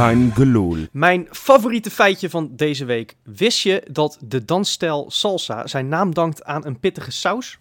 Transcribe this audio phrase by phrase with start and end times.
[0.00, 0.76] Gelul.
[0.92, 3.16] Mijn favoriete feitje van deze week.
[3.22, 7.58] Wist je dat de dansstijl salsa zijn naam dankt aan een pittige saus?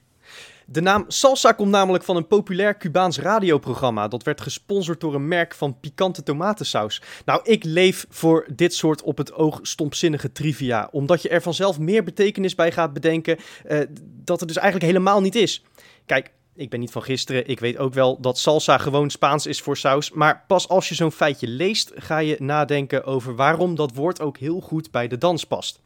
[0.65, 4.07] De naam salsa komt namelijk van een populair Cubaans radioprogramma.
[4.07, 7.01] Dat werd gesponsord door een merk van pikante tomatensaus.
[7.25, 10.87] Nou, ik leef voor dit soort op het oog stompzinnige trivia.
[10.91, 13.79] Omdat je er vanzelf meer betekenis bij gaat bedenken uh,
[14.23, 15.63] dat het dus eigenlijk helemaal niet is.
[16.05, 17.47] Kijk, ik ben niet van gisteren.
[17.47, 20.11] Ik weet ook wel dat salsa gewoon Spaans is voor saus.
[20.11, 24.37] Maar pas als je zo'n feitje leest, ga je nadenken over waarom dat woord ook
[24.37, 25.81] heel goed bij de dans past.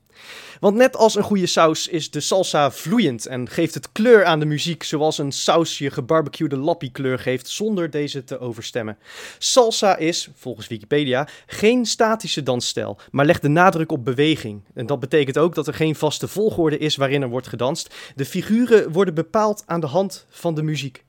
[0.59, 4.39] Want net als een goede saus is de salsa vloeiend en geeft het kleur aan
[4.39, 8.97] de muziek, zoals een saus je gebarbecuede lappie kleur geeft zonder deze te overstemmen.
[9.37, 14.61] Salsa is, volgens Wikipedia, geen statische dansstijl, maar legt de nadruk op beweging.
[14.73, 17.95] En dat betekent ook dat er geen vaste volgorde is waarin er wordt gedanst.
[18.15, 21.03] De figuren worden bepaald aan de hand van de muziek.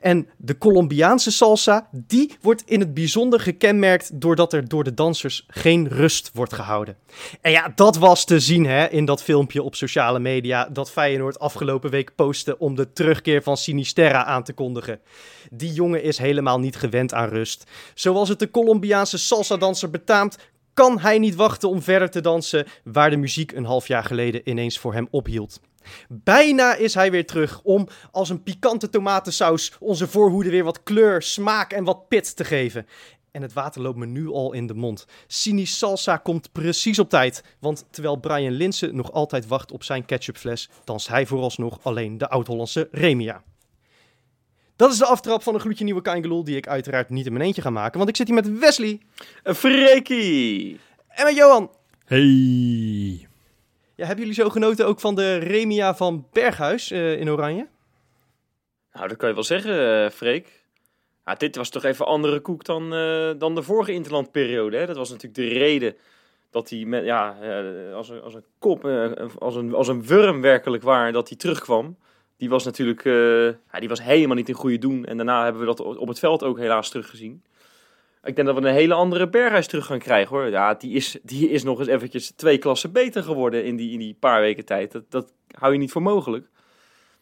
[0.00, 5.44] En de Colombiaanse salsa, die wordt in het bijzonder gekenmerkt doordat er door de dansers
[5.48, 6.96] geen rust wordt gehouden.
[7.40, 11.38] En ja, dat was te zien hè, in dat filmpje op sociale media dat Feyenoord
[11.38, 15.00] afgelopen week postte om de terugkeer van Sinisterra aan te kondigen.
[15.50, 17.70] Die jongen is helemaal niet gewend aan rust.
[17.94, 20.38] Zoals het de Colombiaanse salsa-danser betaamt,
[20.74, 24.40] kan hij niet wachten om verder te dansen waar de muziek een half jaar geleden
[24.44, 25.60] ineens voor hem ophield.
[26.08, 31.22] Bijna is hij weer terug om als een pikante tomatensaus onze voorhoede weer wat kleur,
[31.22, 32.86] smaak en wat pit te geven.
[33.30, 35.06] En het water loopt me nu al in de mond.
[35.26, 37.44] Sini Salsa komt precies op tijd.
[37.58, 42.28] Want terwijl Brian Linsen nog altijd wacht op zijn ketchupfles, danst hij vooralsnog alleen de
[42.28, 43.42] Oud-Hollandse Remia.
[44.76, 47.44] Dat is de aftrap van een gloedje nieuwe Kangeloel, die ik uiteraard niet in mijn
[47.44, 47.98] eentje ga maken.
[47.98, 49.00] Want ik zit hier met Wesley.
[49.42, 50.80] Een freakie!
[51.08, 51.70] En met Johan.
[52.04, 53.27] Hey.
[53.98, 57.68] Ja, hebben jullie zo genoten ook van de Remia van Berghuis uh, in Oranje?
[58.92, 60.64] Nou, dat kan je wel zeggen, uh, Freek.
[61.24, 64.76] Ja, dit was toch even andere koek dan, uh, dan de vorige interlandperiode.
[64.76, 64.86] Hè?
[64.86, 65.96] Dat was natuurlijk de reden
[66.50, 67.36] dat hij met, ja,
[67.94, 68.84] als, een, als een kop,
[69.38, 71.96] als, een, als een wurm werkelijk waar, dat hij terugkwam.
[72.36, 73.04] Die was natuurlijk
[73.72, 75.04] ja, die was helemaal niet in goede doen.
[75.04, 77.42] En daarna hebben we dat op het veld ook helaas teruggezien.
[78.24, 80.48] Ik denk dat we een hele andere Berghuis terug gaan krijgen hoor.
[80.48, 83.98] Ja, die is, die is nog eens eventjes twee klassen beter geworden in die, in
[83.98, 84.92] die paar weken tijd.
[84.92, 86.46] Dat, dat hou je niet voor mogelijk.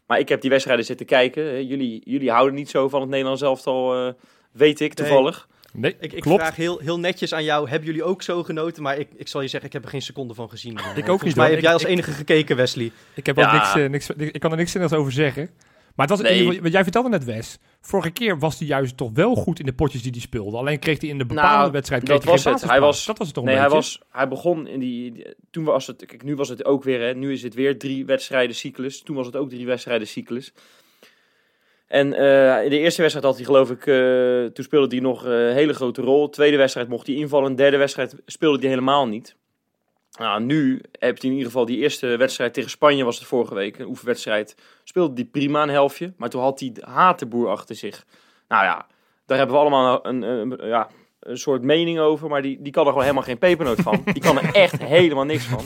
[0.06, 1.66] Maar ik heb die wedstrijden zitten kijken.
[1.66, 4.12] Jullie, jullie houden niet zo van het Nederlands elftal, uh,
[4.52, 5.48] weet ik toevallig.
[5.72, 8.82] Nee, ik, ik vraag heel, heel netjes aan jou, hebben jullie ook zo genoten?
[8.82, 10.78] Maar ik, ik zal je zeggen, ik heb er geen seconde van gezien.
[10.94, 11.36] ik ook niet.
[11.36, 12.92] Maar heb jij als enige gekeken, Wesley?
[13.14, 15.50] Ik, heb ook niks, uh, niks, ik kan er niks zinnigs over zeggen.
[15.96, 16.62] Maar het was, nee.
[16.62, 17.58] wat jij vertelde net, Wes.
[17.80, 20.56] Vorige keer was hij juist toch wel goed in de potjes die hij speelde.
[20.56, 22.06] Alleen kreeg hij in de bepaalde nou, wedstrijd.
[22.06, 22.62] Dat was het.
[22.62, 25.26] Hij was, dat was het toch nee, hij, was, hij begon in die.
[25.50, 26.06] Toen was het.
[26.06, 27.00] Kijk, nu was het ook weer.
[27.00, 29.02] Hè, nu is het weer drie wedstrijden cyclus.
[29.02, 30.52] Toen was het ook drie wedstrijden cyclus.
[31.86, 33.86] En uh, in de eerste wedstrijd had hij, geloof ik.
[33.86, 36.28] Uh, toen speelde hij nog een hele grote rol.
[36.28, 37.54] Tweede wedstrijd mocht hij invallen.
[37.54, 39.36] Derde wedstrijd speelde hij helemaal niet.
[40.18, 43.54] Nou, nu heb je in ieder geval die eerste wedstrijd tegen Spanje, was het vorige
[43.54, 44.56] week, een oefenwedstrijd.
[44.84, 48.04] Speelde die prima een helftje, maar toen had hij Hatenboer achter zich.
[48.48, 48.86] Nou ja,
[49.26, 50.88] daar hebben we allemaal een, een, ja,
[51.20, 54.02] een soort mening over, maar die, die kan er gewoon helemaal geen pepernoot van.
[54.12, 55.64] Die kan er echt helemaal niks van.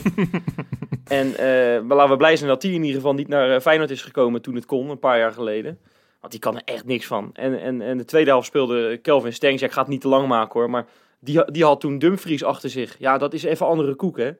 [1.07, 3.91] En uh, laten we blij zijn dat hij in ieder geval niet naar eh, Feyenoord
[3.91, 5.79] is gekomen toen het kon, een paar jaar geleden.
[6.19, 7.29] Want die kan er echt niks van.
[7.33, 9.61] En, en, en de tweede helft speelde Kelvin Stengs.
[9.61, 10.85] Ja, ik ga het niet te lang maken hoor, maar
[11.21, 12.95] die, die had toen Dumfries achter zich.
[12.99, 14.31] Ja, dat is even andere koek, hè.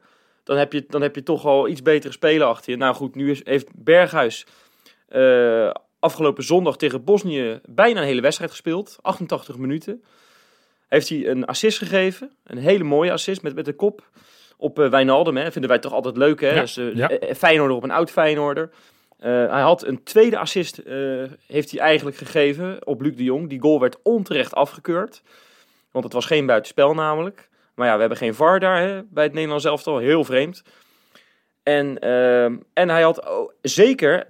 [0.44, 2.78] Dan heb je, dan heb je toch al iets betere spelen achter je.
[2.78, 4.46] Nou goed, nu is, heeft Berghuis
[5.10, 8.98] uh, afgelopen zondag tegen Bosnië bijna een hele wedstrijd gespeeld.
[9.02, 10.04] 88 minuten.
[10.88, 12.32] Heeft hij een assist gegeven.
[12.44, 14.10] Een hele mooie assist met, met de kop
[14.58, 15.38] op uh, Wijnaldum.
[15.38, 15.52] Hè.
[15.52, 16.54] Vinden wij toch altijd leuk, hè.
[16.54, 17.10] Ja, dus, uh, ja.
[17.36, 18.70] Feyenoorder op een oud Feyenoorder.
[19.20, 20.82] hij had een tweede assist
[21.48, 23.50] heeft hij eigenlijk gegeven op Luc de Jong.
[23.50, 25.22] Die goal werd onterecht afgekeurd.
[25.92, 27.50] Want het was geen buitenspel namelijk.
[27.76, 29.98] Maar ja, we hebben geen VAR daar hè, bij het Nederlands elftal.
[29.98, 30.64] Heel vreemd.
[31.64, 32.44] En, uh,
[32.74, 34.28] en hij had oh, zeker,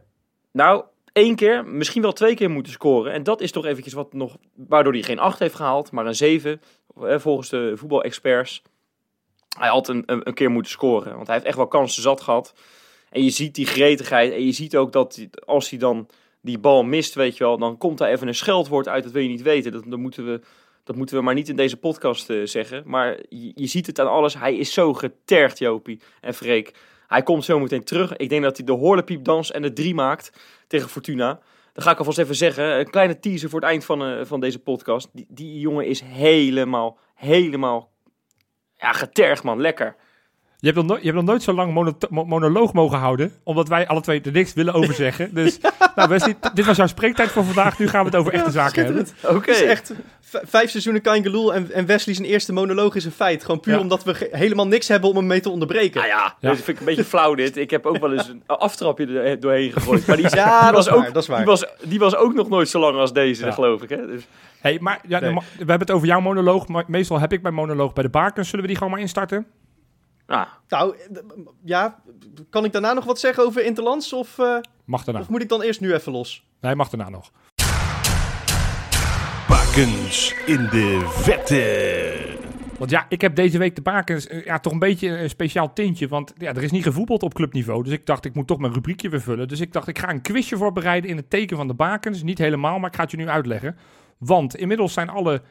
[0.52, 3.12] nou, één keer, misschien wel twee keer moeten scoren.
[3.12, 6.16] En dat is toch eventjes wat nog, waardoor hij geen 8 heeft gehaald, maar een
[6.16, 6.62] 7,
[6.96, 8.62] volgens de voetbalexperts.
[9.58, 12.22] Hij had een, een, een, keer moeten scoren, want hij heeft echt wel kansen zat
[12.22, 12.54] gehad.
[13.10, 16.08] En je ziet die gretigheid en je ziet ook dat als hij dan
[16.42, 19.22] die bal mist, weet je wel, dan komt daar even een scheldwoord uit, dat wil
[19.22, 19.72] je niet weten.
[19.72, 20.42] Dat, dan moeten we
[20.84, 22.84] dat moeten we maar niet in deze podcast uh, zeggen.
[22.86, 24.34] Maar je, ziet het aan alles.
[24.34, 26.74] Hij is zo getergd, Jopie en Freek.
[27.08, 28.16] Hij komt zo meteen terug.
[28.16, 30.32] Ik denk dat hij de horlepiepdans en de drie maakt
[30.68, 31.40] tegen Fortuna.
[31.74, 32.80] Dan ga ik alvast even zeggen.
[32.80, 35.10] Een kleine teaser voor het eind van, uh, van deze podcast.
[35.14, 37.92] Die, die jongen is helemaal, helemaal
[38.78, 39.62] ja, getergd, man.
[39.62, 39.96] Lekker.
[40.62, 43.68] Je hebt, nog nooit, je hebt nog nooit zo lang mono monoloog mogen houden, omdat
[43.68, 45.34] wij alle twee er niks willen over zeggen.
[45.34, 45.60] Dus
[45.96, 47.80] nou Wesley, dit was jouw spreektijd voor vandaag.
[47.80, 49.08] Nu gaan we het over echte zaken hebben.
[49.24, 49.36] Oké.
[49.36, 49.62] Okay.
[49.62, 49.94] echt
[50.32, 53.44] vijf seizoenen Kangeloel en, en Wesley zijn eerste monoloog is een feit.
[53.44, 56.02] Gewoon puur omdat we helemaal niks hebben om hem mee te onderbreken.
[56.02, 56.56] Nou ja, ja.
[56.56, 57.58] vind ik een beetje flauw dit.
[57.58, 60.08] Ik heb ook wel eens een aftrapje er doorheen gegooid.
[60.08, 61.38] Maar die, ja, die was ook, dat is waar.
[61.38, 63.90] Die was, die was ook nog nooit zo lang als deze, geloof ik.
[63.90, 64.08] Hè?
[64.08, 64.28] Dus.
[64.60, 66.68] Hey, maar ja, we hebben het over jouw monoloog.
[66.68, 68.50] Maar meestal heb ik mijn monoloog bij de bakens.
[68.50, 69.48] Zullen we die gewoon maar instarten?
[70.32, 70.48] Ah.
[70.68, 70.96] Nou,
[71.64, 72.02] ja,
[72.50, 74.14] kan ik daarna nog wat zeggen over Interlands?
[74.14, 75.20] Of, uh, mag daarna.
[75.20, 76.46] Of moet ik dan eerst nu even los?
[76.60, 77.32] Nee, mag daarna nog.
[79.48, 82.40] Bakens in de vette.
[82.78, 85.74] Want ja, ik heb deze week de bakens eh, ja, toch een beetje een speciaal
[85.74, 86.08] tintje.
[86.08, 87.84] Want ja, er is niet gevoetbald op clubniveau.
[87.84, 89.48] Dus ik dacht, ik moet toch mijn rubriekje weer vullen.
[89.48, 92.24] Dus ik dacht, ik ga een quizje voorbereiden in het teken van de bakens.
[92.24, 93.78] Niet helemaal, maar ik ga het je nu uitleggen.
[94.18, 95.42] Want inmiddels zijn alle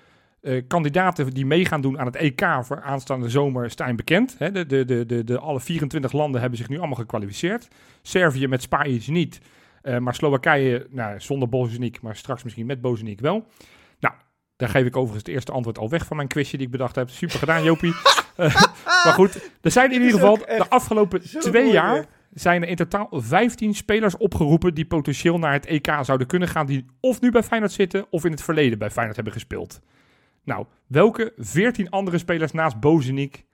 [0.43, 4.35] uh, kandidaten die mee gaan doen aan het EK voor aanstaande zomer zijn bekend.
[4.39, 7.69] Hè, de, de, de, de, alle 24 landen hebben zich nu allemaal gekwalificeerd.
[8.03, 9.41] Servië met Spanje niet.
[9.83, 13.47] Uh, maar Slowakije nou, zonder Bozeniek, maar straks misschien met Bozeniek wel.
[13.99, 14.15] Nou,
[14.57, 16.95] daar geef ik overigens het eerste antwoord al weg van mijn quizje die ik bedacht
[16.95, 17.11] heb.
[17.11, 17.95] Super gedaan, Jopie.
[18.37, 18.55] uh,
[19.05, 23.09] maar goed, er zijn in ieder geval de afgelopen twee jaar zijn er in totaal
[23.11, 26.67] 15 spelers opgeroepen die potentieel naar het EK zouden kunnen gaan.
[26.67, 29.81] Die of nu bij Feyenoord zitten of in het verleden bij Feyenoord hebben gespeeld.
[30.51, 33.45] Nou, welke 14 andere spelers naast Bozeniek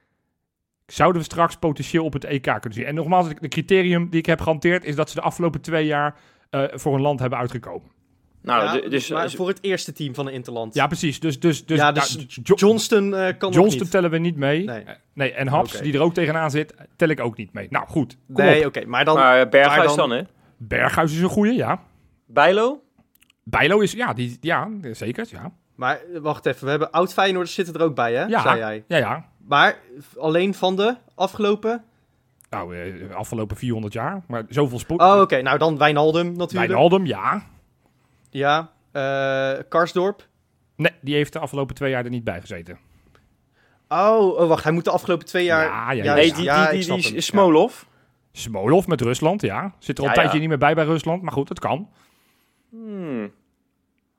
[0.87, 2.85] zouden we straks potentieel op het EK kunnen zien?
[2.85, 6.17] En nogmaals, het criterium die ik heb gehanteerd is dat ze de afgelopen twee jaar
[6.51, 7.91] uh, voor een land hebben uitgekomen.
[8.43, 10.75] Nou, ja, dus, maar dus- voor het eerste team van de Interland.
[10.75, 11.21] Ja, precies.
[11.21, 14.65] Dus, dus, dus, ja, dus nou, Johnston uh, kan Johnston tellen we niet mee.
[14.65, 14.85] Nee.
[15.13, 15.83] nee en Haps, okay.
[15.83, 17.67] die er ook tegenaan zit, tel ik ook niet mee.
[17.71, 18.19] Nou, goed.
[18.27, 18.67] nee, oké.
[18.67, 19.15] Okay, maar dan...
[19.15, 20.23] Maar Berghuis dan, dan, hè?
[20.57, 21.83] Berghuis is een goeie, ja.
[22.27, 22.83] Bijlo?
[23.43, 25.53] Bijlo is, ja, die, ja zeker, ja.
[25.77, 28.25] Maar wacht even, we hebben oud Feyenoorders zitten er ook bij, hè?
[28.25, 28.85] Ja, zei jij.
[28.89, 29.29] Ja, ja.
[29.47, 29.79] Maar
[30.19, 31.85] alleen van de afgelopen?
[32.51, 34.23] Nou, eh, afgelopen 400 jaar.
[34.27, 35.01] Maar zoveel spoed.
[35.01, 35.43] Oh, oké.
[35.43, 36.73] Nou, dan Wijnaldum natuurlijk.
[36.73, 37.43] Wijnaldum, ja.
[38.31, 38.71] Ja.
[38.93, 40.29] Uh, Karsdorp?
[40.77, 42.79] Nee, die heeft de afgelopen twee jaar er niet bij gezeten.
[43.89, 44.65] Oh, oh wacht.
[44.65, 45.65] Hij moet de afgelopen twee jaar...
[45.65, 46.15] Ja, ja, ja.
[46.15, 47.83] Nee, die, ja, die, die, die Smolov?
[48.33, 49.75] Smolov met Rusland, ja.
[49.79, 51.23] Zit er al een tijdje niet meer bij bij Rusland.
[51.23, 51.89] Maar goed, het kan.
[52.71, 53.33] Hmm.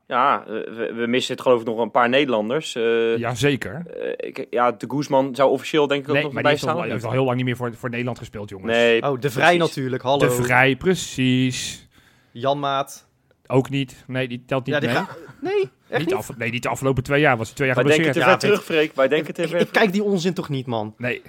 [0.07, 2.75] Ja, eh, we, we, missen het geloof ik nog een paar Nederlanders.
[2.75, 3.83] Uh, Jazeker.
[4.19, 6.79] Uh, ja, de Guzman zou officieel denk ik ook nog bij staan.
[6.79, 8.71] Hij heeft al heel lang niet meer voor, voor Nederland gespeeld, jongens.
[8.71, 10.27] Nee, oh, De Vrij natuurlijk, hallo.
[10.27, 11.87] De Vrij, precies.
[12.31, 13.07] Jan Maat.
[13.47, 14.03] Ook niet.
[14.07, 15.03] Nee, die telt niet ja, die mee.
[15.41, 16.13] Nee, echt niet?
[16.13, 17.37] Af, nee, niet de afgelopen twee jaar.
[17.37, 18.13] Was hij twee jaar Wij gebaseerd.
[18.13, 18.95] denken te ver terug, Freek.
[18.95, 20.93] Wij denken te ver Ik, kijk die onzin toch niet, man.
[20.97, 21.21] Nee.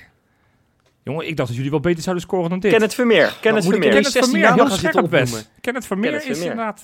[1.02, 2.72] Jongen, ik dacht dat jullie wel beter zouden scoren dan dit.
[2.72, 3.36] Ken het Vermeer.
[3.40, 3.90] Ken het Vermeer.
[3.90, 4.54] Ken het Vermeer.
[4.54, 5.50] Heel scherp best.
[5.60, 6.82] Ken het Vermeer is inderdaad...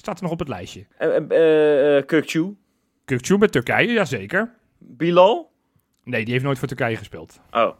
[0.00, 0.86] Staat er nog op het lijstje.
[0.98, 1.08] Uh,
[3.08, 4.54] uh, uh, met Turkije, jazeker.
[4.78, 5.52] Bilal?
[6.04, 7.40] Nee, die heeft nooit voor Turkije gespeeld.
[7.50, 7.70] Oh.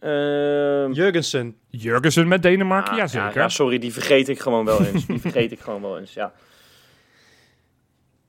[0.00, 1.56] Uh, Jurgensen.
[1.68, 3.40] Jurgensen met Denemarken, ah, jazeker.
[3.40, 5.06] Ja, sorry, die vergeet ik gewoon wel eens.
[5.06, 6.32] die vergeet ik gewoon wel eens, ja.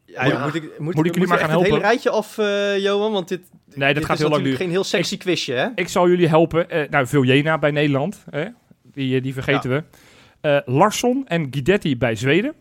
[0.06, 1.68] Ja, ja, moet ik, moet, moet ik jullie maar gaan helpen?
[1.68, 3.12] het hele rijtje af, uh, Johan?
[3.12, 4.58] Want dit, nee, dat dit gaat heel lang duren.
[4.58, 5.68] geen heel sexy quizje, hè?
[5.76, 6.66] Ik zal jullie helpen.
[6.76, 8.46] Uh, nou, Viljena bij Nederland, hè?
[8.82, 9.84] Die, die vergeten we.
[10.46, 12.54] Uh, Larsson en Guidetti bij Zweden.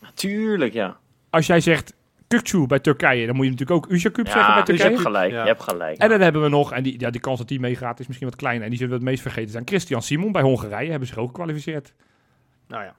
[0.00, 0.96] Natuurlijk, ja.
[1.30, 1.94] Als jij zegt
[2.28, 4.88] Kukcu bij Turkije, dan moet je natuurlijk ook Uzakub ja, zeggen bij Turkije.
[4.88, 5.98] je hebt gelijk, je hebt gelijk.
[5.98, 8.28] En dan hebben we nog, en die, ja, die kans dat die meegaat is misschien
[8.28, 8.62] wat kleiner.
[8.62, 9.66] En die zullen we het meest vergeten zijn.
[9.66, 11.92] Christian Simon bij Hongarije hebben zich ook gekwalificeerd.
[12.68, 12.94] Nou ja.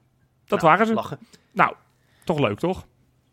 [0.45, 0.93] Dat waren ze.
[0.93, 1.19] Lachen.
[1.51, 1.75] Nou,
[2.23, 2.85] toch leuk, toch?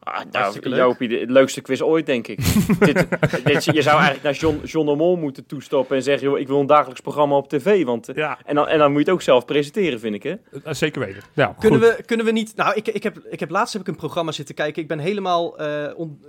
[0.03, 2.39] Ah, nou, Jopie, het leukste quiz ooit, denk ik.
[2.79, 3.07] dit,
[3.45, 6.29] dit, je zou eigenlijk naar John, John de Mol moeten toestoppen en zeggen...
[6.29, 7.85] Joh, ik wil een dagelijks programma op tv.
[7.85, 8.39] Want, ja.
[8.45, 10.31] en, dan, en dan moet je het ook zelf presenteren, vind ik, hè?
[10.31, 11.23] Uh, zeker weten.
[11.33, 12.57] Ja, kunnen, we, kunnen we niet...
[12.57, 14.83] Nou, ik, ik, heb, ik heb laatst heb ik een programma zitten kijken.
[14.83, 16.21] Ik ben helemaal, uh, on,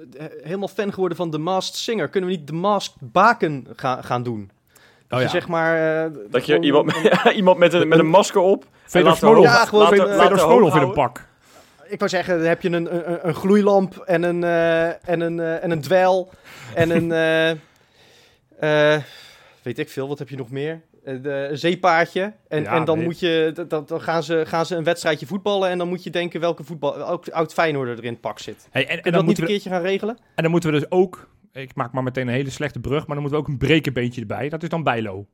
[0.44, 2.10] helemaal fan geworden van The Masked Singer.
[2.10, 4.52] Kunnen we niet The Masked Baken gaan gaan doen?
[5.10, 5.28] Oh, ja.
[5.28, 6.06] zeg maar...
[6.06, 8.66] Uh, dat je iemand, met, iemand met, een, met een masker op...
[8.86, 11.28] Fedor Smolov in een pak
[11.90, 15.38] ik wou zeggen, dan heb je een, een, een gloeilamp en een, uh, en een,
[15.38, 16.30] uh, en een dweil
[16.76, 17.58] en een...
[18.64, 19.04] Uh,
[19.64, 20.82] weet ik veel, wat heb je nog meer?
[21.04, 22.34] De, een zeepaardje.
[22.48, 25.70] En, ja, en dan, moet je, dan, dan gaan, ze, gaan ze een wedstrijdje voetballen.
[25.70, 28.68] En dan moet je denken welke voetbal, ook oud Feyenoorder er in het pak zit.
[28.72, 30.18] Hey, en, en, dan, niet een keertje gaan regelen?
[30.36, 31.30] En dan moeten we dus ook...
[31.54, 33.08] Ik maak maar meteen een hele slechte brug.
[33.08, 34.50] Maar dan moeten we ook een brekenbeentje erbij.
[34.50, 35.28] Dat is dan Bijlo.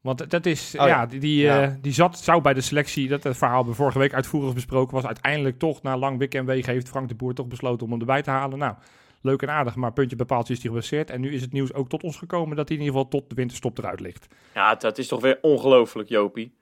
[0.00, 3.22] Want dat is, oh ja, die, die, eh, die zat, zou bij de selectie, dat
[3.22, 6.72] het verhaal we vorige week uitvoerig besproken was, uiteindelijk toch na lang wik en wegen
[6.72, 8.58] heeft Frank de Boer toch besloten om hem erbij te halen.
[8.58, 8.74] Nou,
[9.20, 11.10] leuk en aardig, maar puntje bepaald is hij gebaseerd.
[11.10, 13.28] En nu is het nieuws ook tot ons gekomen dat hij in ieder geval tot
[13.28, 14.26] de winterstop eruit ligt.
[14.54, 16.52] Ja, dat is toch weer ongelooflijk, Jopie.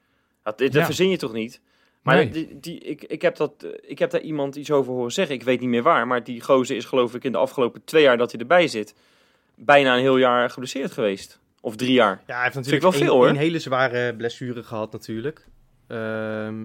[0.42, 1.60] Dat, dat verzin je toch niet?
[2.02, 5.12] Maar die, die, ik, ik, heb dat, eh, ik heb daar iemand iets over horen
[5.12, 5.34] zeggen.
[5.34, 8.02] Ik weet niet meer waar, maar die gozer is geloof ik in de afgelopen twee
[8.02, 8.94] jaar dat hij erbij zit,
[9.54, 11.40] bijna een heel jaar geblesseerd geweest.
[11.68, 12.22] Of drie jaar.
[12.26, 13.26] Ja, hij heeft natuurlijk wel veel, hoor.
[13.26, 15.46] één hele zware blessure gehad natuurlijk.
[15.86, 16.64] Ehm,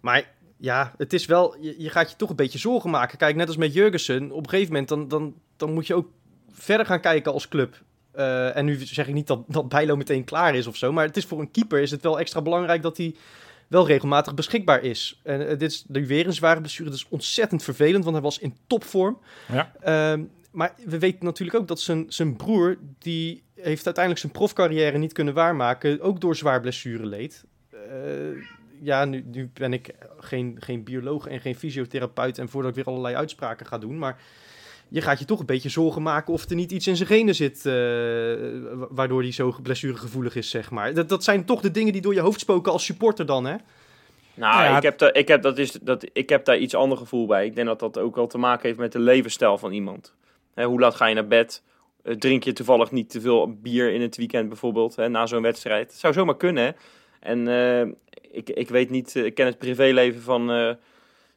[0.00, 3.18] maar ja, het is wel, je, je gaat je toch een beetje zorgen maken.
[3.18, 6.08] Kijk, net als met Jurgensen, op een gegeven moment dan, dan, dan moet je ook
[6.50, 7.82] verder gaan kijken als club.
[8.12, 11.06] Eh, en nu zeg ik niet dat, dat Bijlo meteen klaar is of zo, maar
[11.06, 13.14] het is voor een keeper is het wel extra belangrijk dat hij
[13.68, 15.20] wel regelmatig beschikbaar is.
[15.22, 18.24] En eh, dit is nu weer een zware blessure, dat is ontzettend vervelend, want hij
[18.24, 19.18] was in topvorm.
[19.52, 19.72] Ja.
[19.80, 24.98] Ehm, maar we weten natuurlijk ook dat zijn, zijn broer, die heeft uiteindelijk zijn profcarrière
[24.98, 27.44] niet kunnen waarmaken, ook door zwaar blessure leed.
[27.70, 27.78] Eh,
[28.80, 32.86] ja, nu, nu ben ik geen, geen bioloog en geen fysiotherapeut en voordat ik weer
[32.86, 34.20] allerlei uitspraken ga doen, maar
[34.88, 37.34] je gaat je toch een beetje zorgen maken of er niet iets in zijn genen
[37.34, 40.94] zit, eh, wa- waardoor hij zo blessuregevoelig is, zeg maar.
[40.94, 43.56] Dat, dat zijn toch de dingen die door je hoofd spoken als supporter dan, hè?
[44.34, 46.98] Nou, Ja, ik, heb daar, ik, heb, dat is, dat, ik heb daar iets ander
[46.98, 47.46] gevoel bij.
[47.46, 50.14] Ik denk dat dat ook wel te maken heeft met de levensstijl van iemand.
[50.54, 51.62] Hè, hoe laat ga je naar bed?
[52.02, 55.42] Eh, drink je toevallig niet te veel bier in het weekend bijvoorbeeld, hè, na zo'n
[55.42, 55.90] wedstrijd?
[55.90, 56.70] Het zou zomaar kunnen, hè?
[57.20, 57.92] En eh,
[58.30, 60.76] ik, ik weet niet, eh, ik ken het privéleven van,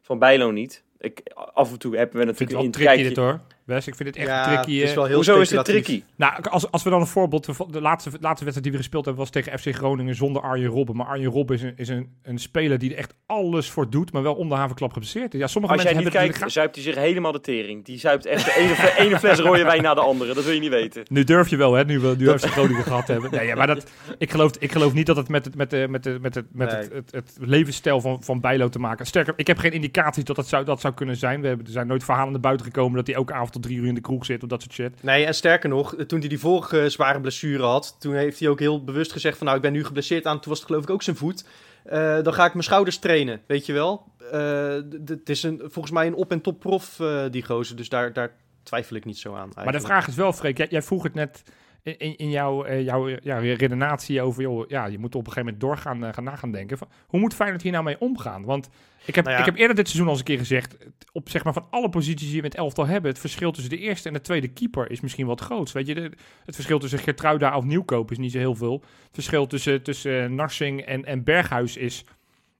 [0.02, 0.84] van Bijlo niet.
[1.00, 3.22] Ik, af en toe hebben we Ik vind het natuurlijk een dit kijkje.
[3.22, 3.42] hoor.
[3.66, 4.74] Wes, ik vind het echt ja, tricky.
[4.74, 4.96] het is eh.
[4.96, 6.04] wel heel Hoezo is het tricky?
[6.16, 7.46] Nou, als, als we dan een voorbeeld...
[7.46, 10.70] De laatste, de laatste wedstrijd die we gespeeld hebben was tegen FC Groningen zonder Arjen
[10.70, 10.96] Robben.
[10.96, 14.12] Maar Arjen Robben is een, is een, een speler die er echt alles voor doet,
[14.12, 15.40] maar wel om de havenklap geblesseerd is.
[15.40, 17.86] Ja, sommige Als jij mensen niet hebben kijkt, zuipt hij zich helemaal de tering.
[17.86, 20.34] Die zuipt echt de ene, fle- ene fles rode wijn na de andere.
[20.34, 21.04] Dat wil je niet weten.
[21.10, 21.86] Nu durf je wel, hè?
[21.86, 23.32] Nu we nu FC Groningen gehad hebben.
[23.32, 25.88] Nee, ja, maar dat, ik, geloof, ik geloof niet dat het met het, met de,
[25.90, 27.02] met de, met het, met het, Nee.
[27.02, 29.06] het, het levensstijl van, van Bijlo te maken.
[29.06, 31.42] Sterker, ik heb geen indicaties dat dat zou, dat zou kunnen zijn.
[31.42, 33.78] We hebben, er zijn nooit verhalen naar buiten gekomen dat hij elke avond tot drie
[33.78, 35.04] uur in de kroeg zit of dat soort shit.
[35.04, 38.60] Nee, en sterker nog, toen hij die vorige zware blessure had, toen heeft hij ook
[38.60, 40.90] heel bewust gezegd van nou, ik ben nu geblesseerd aan, toen was het geloof ik
[40.90, 41.46] ook zijn voet.
[41.84, 44.12] Eh, dan ga ik mijn schouders trainen, weet je wel.
[44.32, 47.90] Eh, het is een, volgens mij een op- en top prof, eh, die gozer, dus
[47.90, 48.32] daar, daar
[48.64, 51.14] twijfel ik niet zo aan Maar de vraag is wel, Freek, jij, jij vroeg het
[51.14, 51.44] net
[51.86, 55.44] in, in- jouw, eh, jouw ja, redenatie over, joh, ja, je moet op een gegeven
[55.44, 56.77] moment doorgaan eh, gaan na gaan denken.
[56.77, 58.44] Van, hoe moet Feyenoord hier nou mee omgaan?
[58.46, 58.70] Want
[59.06, 59.42] ik heb, Nou ja.
[59.44, 60.77] ik heb eerder dit seizoen al eens een keer gezegd,
[61.12, 63.72] op zeg maar van alle posities die we in het elftal hebben, het verschil tussen
[63.72, 65.72] de eerste en de tweede keeper is misschien wat groot.
[65.72, 66.12] Weet je, de-
[66.46, 68.74] het verschil tussen Gertruida of Nieuwkoop is niet zo heel veel.
[69.04, 72.04] Het verschil tussen, tussen eh, Narsing en, en Berghuis is,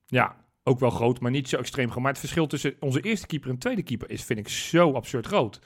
[0.06, 2.02] ja, ook wel groot, maar niet zo extreem groot.
[2.02, 5.26] Maar het verschil tussen onze eerste keeper en tweede keeper is, vind ik, zo absurd
[5.26, 5.60] groot.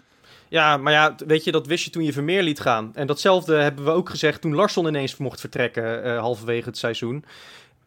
[0.50, 2.90] Ja, maar ja, weet je, dat wist je toen je Vermeer liet gaan.
[2.95, 7.25] En datzelfde hebben we ook gezegd toen Larsson ineens mocht vertrekken eh, halverwege het seizoen.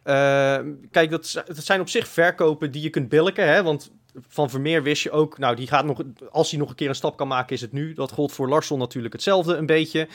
[0.03, 0.60] Eh,
[0.91, 3.91] kijk, dat, dat zijn op zich verkopen die je kunt billiken, hè, want
[4.27, 6.01] van Vermeer wist je ook, nou, die gaat nog,
[6.32, 7.93] als hij nog een keer een stap kan maken, is het nu.
[7.93, 10.08] Dat gold voor Larsson natuurlijk hetzelfde een beetje.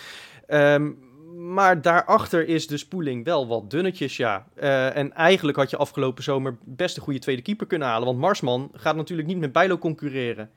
[0.47, 0.91] Ehm,
[1.37, 4.47] maar daarachter is de spoeling wel wat dunnetjes, ja.
[4.55, 8.07] Eh, en eigenlijk had je afgelopen zomer best een goede tweede keeper kunnen halen.
[8.07, 10.51] Want Marsman gaat natuurlijk niet met Bijlo concurreren.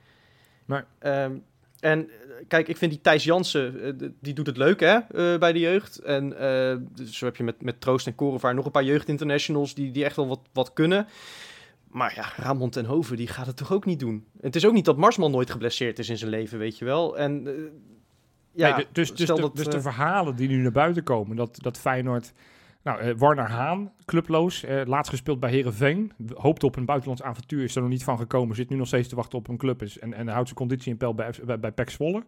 [0.66, 0.82] Nee.
[1.00, 1.32] Ehm,
[1.82, 2.16] en eh,
[2.48, 5.60] kijk, ik vind die Thijs Jansen, eh, die doet het leuk hè, eh, bij de
[5.60, 6.00] jeugd.
[6.00, 6.30] En
[6.96, 10.04] dus zo heb je met, met Troost en Korevaar nog een paar jeugdinternationals die, die
[10.04, 11.08] echt wel wat, wat kunnen.
[11.88, 14.26] Maar ja, Ramon ten Hoven, die gaat het toch ook niet doen.
[14.42, 17.18] Het is ook niet dat Marsman nooit geblesseerd is in zijn leven, weet je wel.
[17.18, 17.48] En
[18.52, 21.58] ja, Nee, dus, dus, de, dat, dus de verhalen die nu naar buiten komen, dat,
[21.62, 22.34] dat Feyenoord...
[22.84, 26.12] Nou, eh, Warner Haan, clubloos, eh, laatst gespeeld bij Herenveen.
[26.34, 28.56] Hoopte op een buitenlands avontuur, is er nog niet van gekomen.
[28.56, 30.92] Zit nu nog steeds te wachten op een club is, en, en houdt zijn conditie
[30.92, 32.24] in peil bij, bij, bij PEC Zwolle.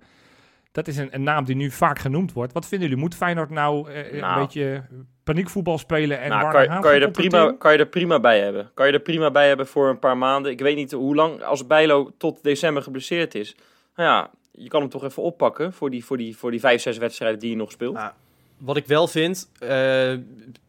[0.71, 2.53] Dat is een, een naam die nu vaak genoemd wordt.
[2.53, 3.03] Wat vinden jullie?
[3.03, 4.33] Moet Feyenoord nou, eh, Nou.
[4.33, 4.83] een beetje
[5.23, 8.39] paniekvoetbal spelen en nou, Warner kan, kan, je er prima, kan je er prima bij
[8.39, 8.71] hebben.
[8.73, 10.51] Kan je er prima bij hebben voor een paar maanden.
[10.51, 13.55] Ik weet niet hoe lang, als Bijlo tot december geblesseerd is.
[13.95, 16.81] Nou ja, je kan hem toch even oppakken voor die, voor die, voor die vijf,
[16.81, 17.93] zes wedstrijden die je nog speelt.
[17.93, 18.11] Nou,
[18.57, 20.13] Wat ik wel vind, eh,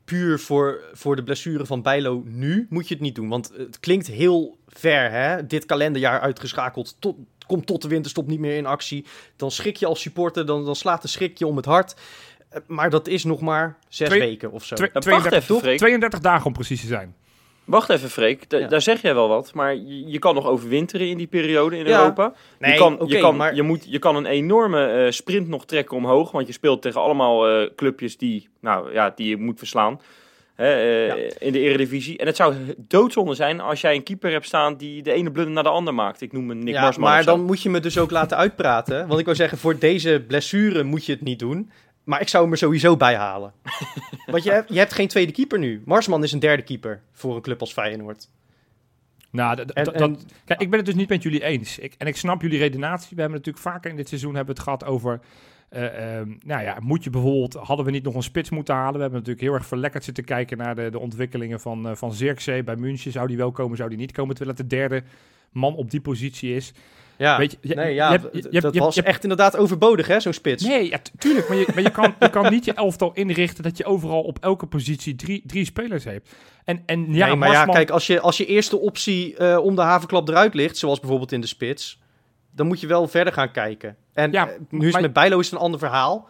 [0.04, 3.28] puur voor, voor de blessure van Bijlo nu moet je het niet doen.
[3.28, 5.46] Want het klinkt heel ver, hè?
[5.46, 9.04] Dit kalenderjaar uitgeschakeld, tot, komt tot de winterstop niet meer in actie.
[9.36, 11.94] Dan schrik je als supporter, dan, dan slaat de schrik je om het hart.
[12.48, 14.74] Eh, maar dat is nog maar zes Twee- weken of zo.
[14.74, 15.78] Twee- wacht 32, even, Freek.
[15.78, 17.14] 32 dagen om precies te zijn.
[17.64, 18.50] Wacht even, Freek.
[18.50, 18.66] Da- Ja.
[18.68, 19.54] Daar zeg jij wel wat.
[19.54, 21.98] Maar je, je kan nog overwinteren in die periode in Ja.
[21.98, 22.32] Europa.
[22.58, 25.66] Nee, je, kan, je, kan, maar- je, moet, je kan een enorme eh, sprint nog
[25.66, 26.30] trekken omhoog.
[26.30, 30.00] Want je speelt tegen allemaal eh, clubjes die, nou, ja, die je moet verslaan.
[30.54, 31.30] Hè, eh, Ja.
[31.38, 32.18] In de eredivisie.
[32.18, 35.54] En het zou doodzonde zijn als jij een keeper hebt staan die de ene blunder
[35.54, 36.20] naar de ander maakt.
[36.20, 39.06] Ik noem een Nick ja, Marsman maar dan moet je me dus ook laten uitpraten.
[39.06, 41.70] Want ik wil zeggen, voor deze blessure moet je het niet doen.
[42.04, 43.52] Maar ik zou hem er sowieso bij halen.
[44.26, 45.82] Want je hebt, je hebt geen tweede keeper nu.
[45.84, 48.28] Marsman is een derde keeper voor een club als Feyenoord.
[49.30, 51.78] Nou, d- d- En- dat- en- kijk, ik ben het dus niet met jullie eens.
[51.78, 53.14] Ik, en ik snap jullie redenatie.
[53.16, 55.20] We hebben natuurlijk vaker in dit seizoen hebben we het gehad over...
[55.68, 57.54] eh, ehm, nou ja, moet je bijvoorbeeld...
[57.54, 58.94] Hadden we niet nog een spits moeten halen?
[58.94, 62.12] We hebben natuurlijk heel erg verlekkerd zitten kijken naar de, de ontwikkelingen van, uh, van
[62.12, 63.12] Zirkzee bij München.
[63.12, 64.34] Zou die wel komen, zou die niet komen?
[64.34, 65.02] Terwijl het de derde
[65.52, 66.72] man op die positie is.
[67.16, 70.06] Ja, Weet je, je- nee, ja, je- je dat je- was je- echt inderdaad overbodig,
[70.06, 70.64] hè, zo'n spits.
[70.64, 71.48] Nee, ja, tu- tuurlijk.
[71.48, 74.38] Maar je, maar je, kan, je kan niet je elftal inrichten dat je overal op
[74.40, 76.32] elke positie drie, drie spelers hebt.
[76.64, 79.74] En, en ja, nee, maar ja, kijk, als je, als je eerste optie eh, om
[79.76, 82.00] de havenklap eruit ligt, zoals bijvoorbeeld in de spits,
[82.50, 83.96] dan moet je wel verder gaan kijken.
[84.12, 86.28] En Ja, eh, nu is maar- met Bijlo is het een ander verhaal.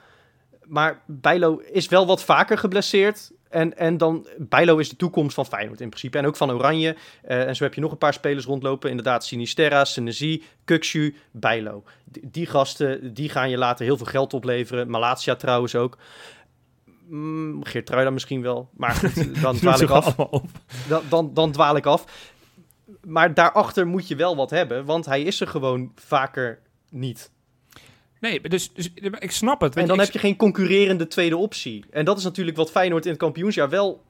[0.66, 3.30] Maar Bijlo is wel wat vaker geblesseerd.
[3.48, 6.18] En, en dan, Bijlo is de toekomst van Feyenoord in principe.
[6.18, 6.96] En ook van Oranje.
[7.22, 8.90] Eh, en zo heb je nog een paar spelers rondlopen.
[8.90, 11.82] Inderdaad, Sinisterra, Senesi, Kukshu, Bijlo.
[12.04, 14.90] Die, die gasten, die gaan je later heel veel geld opleveren.
[14.90, 15.98] Malatia trouwens ook.
[17.08, 18.68] Mm, Geertruida misschien wel.
[18.76, 20.14] Maar goed, dan dwaal ik af
[20.88, 22.30] dan, dan, dan dwaal ik af.
[23.06, 26.58] Maar daarachter moet je wel wat hebben, want hij is er gewoon vaker
[26.90, 27.30] niet.
[28.30, 29.76] Nee, dus, dus ik snap het.
[29.76, 31.84] En dan ik- heb je geen concurrerende tweede optie.
[31.90, 34.02] En dat is natuurlijk wat Feyenoord in het kampioensjaar wel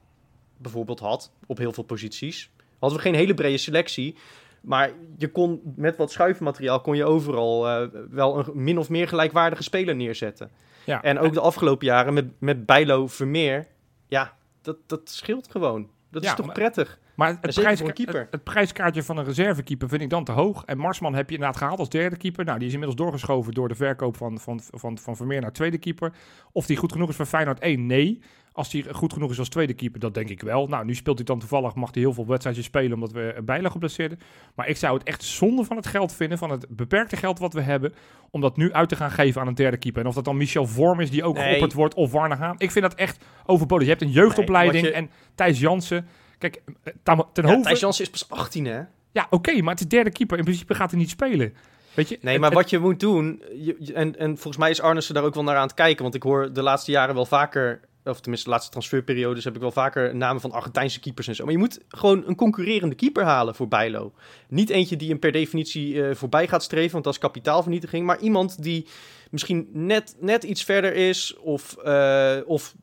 [0.57, 2.49] bijvoorbeeld had, op heel veel posities.
[2.79, 4.15] Hadden we geen hele brede selectie,
[4.61, 9.07] maar je kon met wat schuifmateriaal kon je overal eh, wel een min of meer
[9.07, 10.49] gelijkwaardige speler neerzetten.
[10.85, 13.67] Ja, En ook de afgelopen jaren met, met Bijlo Vermeer,
[14.07, 15.89] ja, dat, dat scheelt gewoon.
[16.11, 16.99] Dat Ja, is toch maar- prettig?
[17.15, 18.19] Maar het, prijs, voor een keeper.
[18.19, 20.63] het, het prijskaartje van een reservekeeper vind ik dan te hoog.
[20.65, 22.45] En Marsman heb je inderdaad gehaald als derde keeper.
[22.45, 25.77] Nou, die is inmiddels doorgeschoven door de verkoop van, van, van, van Vermeer naar tweede
[25.77, 26.13] keeper.
[26.51, 27.85] Of die goed genoeg is voor Feyenoord 1?
[27.85, 28.21] Nee.
[28.51, 30.67] Als hij goed genoeg is als tweede keeper, dat denk ik wel.
[30.67, 33.69] Nou, nu speelt hij dan toevallig, mag hij heel veel wedstrijdjes spelen omdat we bijna
[33.69, 34.23] geblesseerd
[34.55, 37.53] Maar ik zou het echt zonde van het geld vinden, van het beperkte geld wat
[37.53, 37.93] we hebben,
[38.29, 40.01] om dat nu uit te gaan geven aan een derde keeper.
[40.01, 41.47] En of dat dan Michel Vorm is die ook Nee.
[41.47, 42.55] geopperd wordt, of Warner Haan.
[42.57, 43.83] Ik vind dat echt overbodig.
[43.83, 46.07] Je hebt een jeugdopleiding Nee, wat je- en Thijs Jansen.
[46.37, 46.93] Kijk, eh,
[47.33, 47.61] ten Ja.
[47.61, 48.81] Thijs Jansen is pas 18, hè?
[49.11, 50.37] Ja, oké, maar het is derde keeper.
[50.37, 51.53] In principe gaat hij niet spelen.
[51.93, 52.17] Weet je?
[52.21, 55.23] Nee, maar het- wat je moet doen, je- en, en volgens mij is Arnissen daar
[55.23, 58.19] ook wel naar aan het kijken, want ik hoor de laatste jaren wel vaker, of
[58.19, 61.43] tenminste de laatste transferperiodes, heb ik wel vaker namen van Argentijnse keepers en zo.
[61.43, 64.13] Maar je moet gewoon een concurrerende keeper halen voor Bijlo.
[64.49, 68.19] Niet eentje die hem per definitie eh, voorbij gaat streven, want dat is kapitaalvernietiging, maar
[68.19, 68.87] iemand die
[69.31, 72.75] misschien net, net iets verder is of, eh, of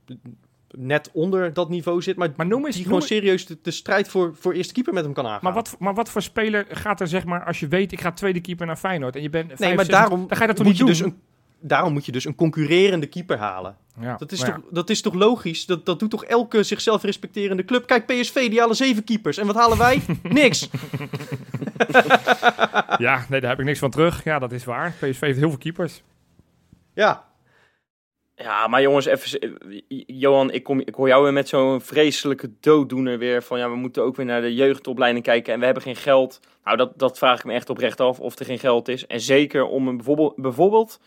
[0.76, 3.70] net onder dat niveau zit, maar, Maar noem eens- die noem gewoon serieus de, de
[3.70, 5.40] strijd voor, voor eerste keeper met hem kan aangaan.
[5.42, 8.12] Maar wat, maar wat voor speler gaat er, zeg maar, als je weet, ik ga
[8.12, 10.66] tweede keeper naar Feyenoord en je bent Nee, maar daarom dan ga je dat toch
[10.66, 11.11] moet niet je doen?
[11.12, 11.20] dus
[11.61, 13.76] een, daarom moet je dus een concurrerende keeper halen.
[14.00, 15.66] Ja, Dat is, toch, dat is toch logisch?
[15.66, 17.87] Dat, dat doet toch elke zichzelf respecterende club?
[17.87, 19.37] Kijk, PSV, die halen zeven keepers.
[19.38, 20.02] En wat halen wij?
[20.22, 20.68] Niks.
[22.98, 24.24] Ja, nee, daar heb ik niks van terug.
[24.24, 24.90] Ja, dat is waar.
[24.90, 26.02] PSV heeft heel veel keepers.
[26.94, 27.24] Ja,
[28.42, 32.50] Ja, maar jongens, even, eh, Johan, ik, kom, ik hoor jou weer met zo'n vreselijke
[32.61, 35.83] dooddoener weer van ja, we moeten ook weer naar de jeugdopleiding kijken en we hebben
[35.83, 36.40] geen geld.
[36.64, 39.07] Nou, dat, dat vraag ik me echt oprecht af of er geen geld is.
[39.07, 41.00] En zeker om een bijvoorbeeld, bijvoorbeeld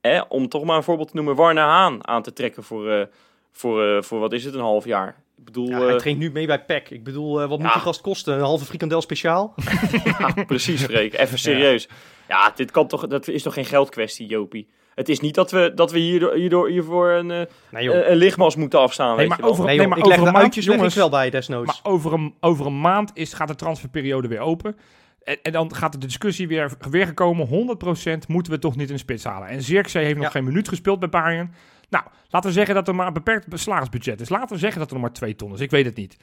[0.00, 3.06] hè, om toch maar een voorbeeld te noemen, Warner Haan aan te trekken voor, eh,
[3.52, 5.22] voor, eh, voor wat is het, een half jaar.
[5.38, 6.90] Ik bedoel, ja hij traint nu mee bij PEC.
[6.90, 7.72] Ik bedoel, wat moet Ja.
[7.72, 8.34] die gast kosten?
[8.34, 9.54] Een halve frikandel speciaal?
[10.04, 11.18] Ja, precies, Freek.
[11.18, 11.88] Even serieus.
[12.28, 14.68] Ja, dit kan toch, dat is toch geen geldkwestie, Jopie?
[14.94, 18.16] Het is niet dat we, dat we hierdoor, hierdoor, hiervoor een, eh, Nee een, een
[18.16, 19.08] lichtmas moeten afstaan.
[19.08, 19.52] Nee, weet maar je wel.
[19.52, 20.96] over- nee, maar ik leg over een maand, uitjes leg ik jongens.
[20.98, 21.66] wel bij, desnoods.
[21.82, 24.76] Maar over een, over een maand is, gaat de transferperiode weer open.
[25.22, 27.46] En, en dan gaat de discussie weer, weer gekomen.
[27.46, 29.48] 100% moeten we toch niet in de spits halen.
[29.48, 30.30] En Zirkzee heeft nog Ja.
[30.30, 31.54] geen minuut gespeeld bij Bayern.
[31.90, 34.28] Nou, laten we zeggen dat er maar een beperkt salarisbudget is.
[34.28, 35.60] Laten we zeggen dat er nog maar 2 ton is.
[35.60, 36.16] Ik weet het niet.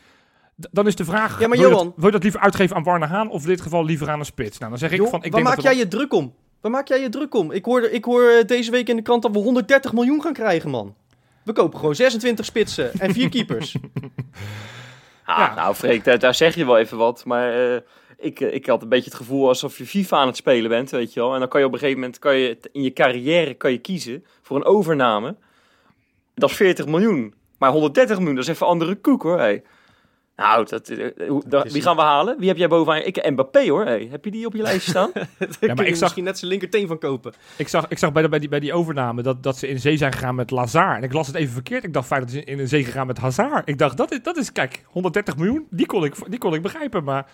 [0.61, 2.39] D- dan is de vraag, Ja, maar wil, je Johan- dat, wil je dat liever
[2.41, 3.29] uitgeven aan Warner Haan...
[3.29, 4.57] of in dit geval liever aan een spits?
[4.57, 5.15] Nou, dan zeg ik Joh, van...
[5.17, 6.33] Ik waar denk maak dat jij je druk om?
[6.61, 7.51] Waar maak jij je druk om?
[7.51, 10.33] Ik hoor, ik hoor eh, deze week in de krant dat we 130 miljoen gaan
[10.33, 10.95] krijgen, man.
[11.43, 13.75] We kopen gewoon 26 spitsen en vier keepers.
[15.29, 15.55] Ah.
[15.55, 17.25] Nou, Freek, daar, zeg je wel even wat.
[17.25, 17.81] Maar eh,
[18.17, 20.89] ik, eh, ik had een beetje het gevoel alsof je FIFA aan het spelen bent,
[20.89, 21.33] weet je wel.
[21.33, 23.77] En dan kan je op een gegeven moment, kan je, in je carrière kan je
[23.77, 25.35] kiezen voor een overname.
[26.35, 27.33] Dat is 40 miljoen.
[27.57, 29.61] Maar 130 miljoen, dat is even andere koek, hoor.
[30.39, 32.35] Nou, dat, eh, is wie gaan we halen?
[32.39, 33.01] Wie heb jij bovenaan?
[33.01, 33.85] Ik, Mbappé, hoor.
[33.85, 34.07] Hey.
[34.11, 35.09] Heb je die op je lijstje staan?
[35.13, 37.33] Daar maar kun je ik zag- misschien net zijn linkerteen van kopen.
[37.57, 39.79] Ik zag, ik zag bij, de, bij, die, bij die overname dat, dat ze in
[39.79, 40.95] zee zijn gegaan met Lazar.
[40.95, 41.83] En ik las het even verkeerd.
[41.83, 43.67] Ik dacht fijn dat ze in een zee gegaan met Hazard.
[43.67, 45.67] Ik dacht, dat is, dat is kijk, 130 miljoen.
[45.69, 47.03] Die kon, ik, die kon ik begrijpen.
[47.03, 47.25] Maar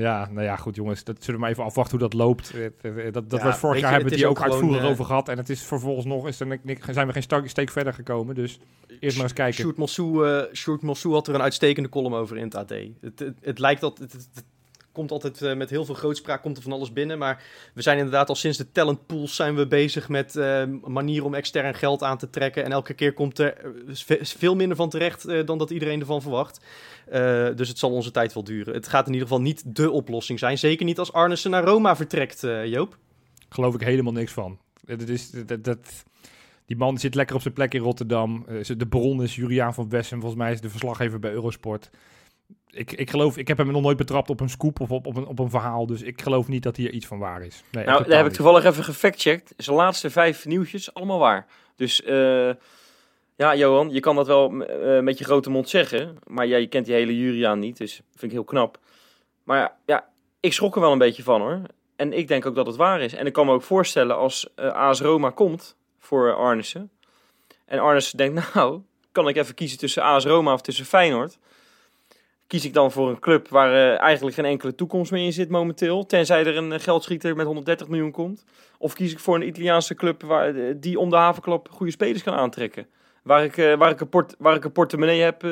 [0.00, 1.04] ja, nou ja, goed jongens.
[1.04, 2.52] Dat zullen we maar even afwachten hoe dat loopt.
[2.54, 4.88] Eh, eh, Dat, dat Ja, was vorig jaar hebben we die ook ook uitvoerig eh,
[4.88, 5.28] over gehad.
[5.28, 6.58] En het is vervolgens nog, is er,
[6.90, 8.34] zijn we geen steek, verder gekomen.
[8.34, 8.58] Dus
[9.00, 9.60] eerst maar eens kijken.
[9.60, 12.70] Sjoerd Mossou, eh, Sjoerd Mossou had er een uitstekende column over in het AD.
[13.00, 13.98] Het, het, het lijkt dat...
[13.98, 14.28] Het,
[14.92, 17.18] komt altijd eh, met heel veel grootspraak komt er van alles binnen.
[17.18, 17.42] Maar
[17.74, 21.74] we zijn inderdaad al sinds de talentpools zijn we bezig met eh, manieren om extern
[21.74, 22.64] geld aan te trekken.
[22.64, 26.00] En elke keer komt er eh, ve- veel minder van terecht eh, dan dat iedereen
[26.00, 26.60] ervan verwacht.
[27.10, 28.74] Eh, dus het zal onze tijd wel duren.
[28.74, 30.58] Het gaat in ieder geval niet de oplossing zijn.
[30.58, 32.96] Zeker niet als Arnissen naar Roma vertrekt, eh, Joop.
[33.48, 34.58] geloof ik helemaal niks van.
[34.84, 36.04] Dat is, dat, dat,
[36.66, 38.44] die man zit lekker op zijn plek in Rotterdam.
[38.48, 40.20] Eh, de bron is Juriaan van Wessen.
[40.20, 41.90] Volgens mij is de verslaggever bij Eurosport.
[42.70, 45.16] ik, ik geloof, ik heb hem nog nooit betrapt op een scoop of op, op,
[45.16, 45.86] een, op een verhaal.
[45.86, 47.62] Dus ik geloof niet dat hier iets van waar is.
[47.70, 49.54] Nee, Nou, daar heb ik toevallig even gefactcheckt.
[49.56, 51.46] Zijn laatste vijf nieuwtjes, allemaal waar.
[51.76, 52.50] Dus eh,
[53.40, 56.18] ja, Johan, je kan dat wel eh, met je grote mond zeggen.
[56.26, 58.78] Maar jij kent die hele jury aan niet, dus vind ik heel knap.
[59.44, 60.08] Maar ja, ja,
[60.40, 61.60] ik schrok er wel een beetje van hoor.
[61.96, 63.14] En ik denk ook dat het waar is.
[63.14, 66.90] En ik kan me ook voorstellen als eh AS Roma komt voor Arnissen.
[67.64, 68.80] En Arnissen denkt, nou,
[69.12, 71.38] kan ik even kiezen tussen AS Roma of tussen Feyenoord?
[72.46, 75.48] Kies ik dan voor een club waar eh, eigenlijk geen enkele toekomst meer in zit
[75.48, 76.06] momenteel?
[76.06, 78.44] Tenzij er een geldschieter met 130 miljoen komt.
[78.78, 82.34] Of kies ik voor een Italiaanse club waar, die om de havenklap goede spelers kan
[82.34, 82.86] aantrekken?
[83.30, 85.50] Waar ik, eh, waar ik, een, port, waar ik een portemonnee heb eh,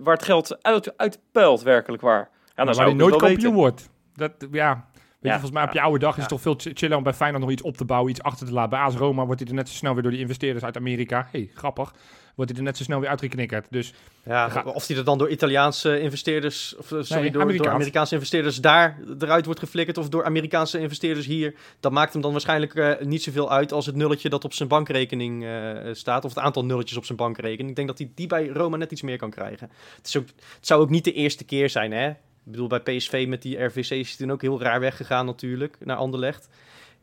[0.00, 2.28] waar het geld uit, uitpuilt, werkelijk waar.
[2.30, 3.52] Ja, dan maar zou waar ik nooit kampioen weten.
[3.52, 3.90] wordt.
[4.14, 4.88] Dat, ja,
[5.20, 7.14] je, volgens mij op je oude dag is het toch veel ch- chiller om bij
[7.14, 8.70] Feyenoord nog iets op te bouwen, iets achter te laten.
[8.70, 11.28] Bij AS Roma wordt hij er net zo snel weer door die investeerders uit Amerika.
[11.30, 11.94] hey, grappig.
[12.34, 13.66] Wordt hij er net zo snel weer uitgeknikkerd.
[13.70, 17.42] Dus Ja, of die er dan door Italiaanse investeerders, of eh, sorry, Nee, door, door
[17.42, 17.74] Amerikaans.
[17.74, 22.30] Amerikaanse investeerders daar eruit wordt geflikkerd, of door Amerikaanse investeerders hier, dat maakt hem dan
[22.32, 26.34] waarschijnlijk eh, niet zoveel uit als het nulletje dat op zijn bankrekening eh, staat, of
[26.34, 27.68] het aantal nulletjes op zijn bankrekening.
[27.70, 29.70] Ik denk dat hij die bij Roma net iets meer kan krijgen.
[29.96, 32.10] Het, is ook, het zou ook niet de eerste keer zijn, hè?
[32.50, 35.76] Ik bedoel, bij PSV met die RVC is hij toen ook heel raar weggegaan natuurlijk,
[35.80, 36.48] naar Anderlecht.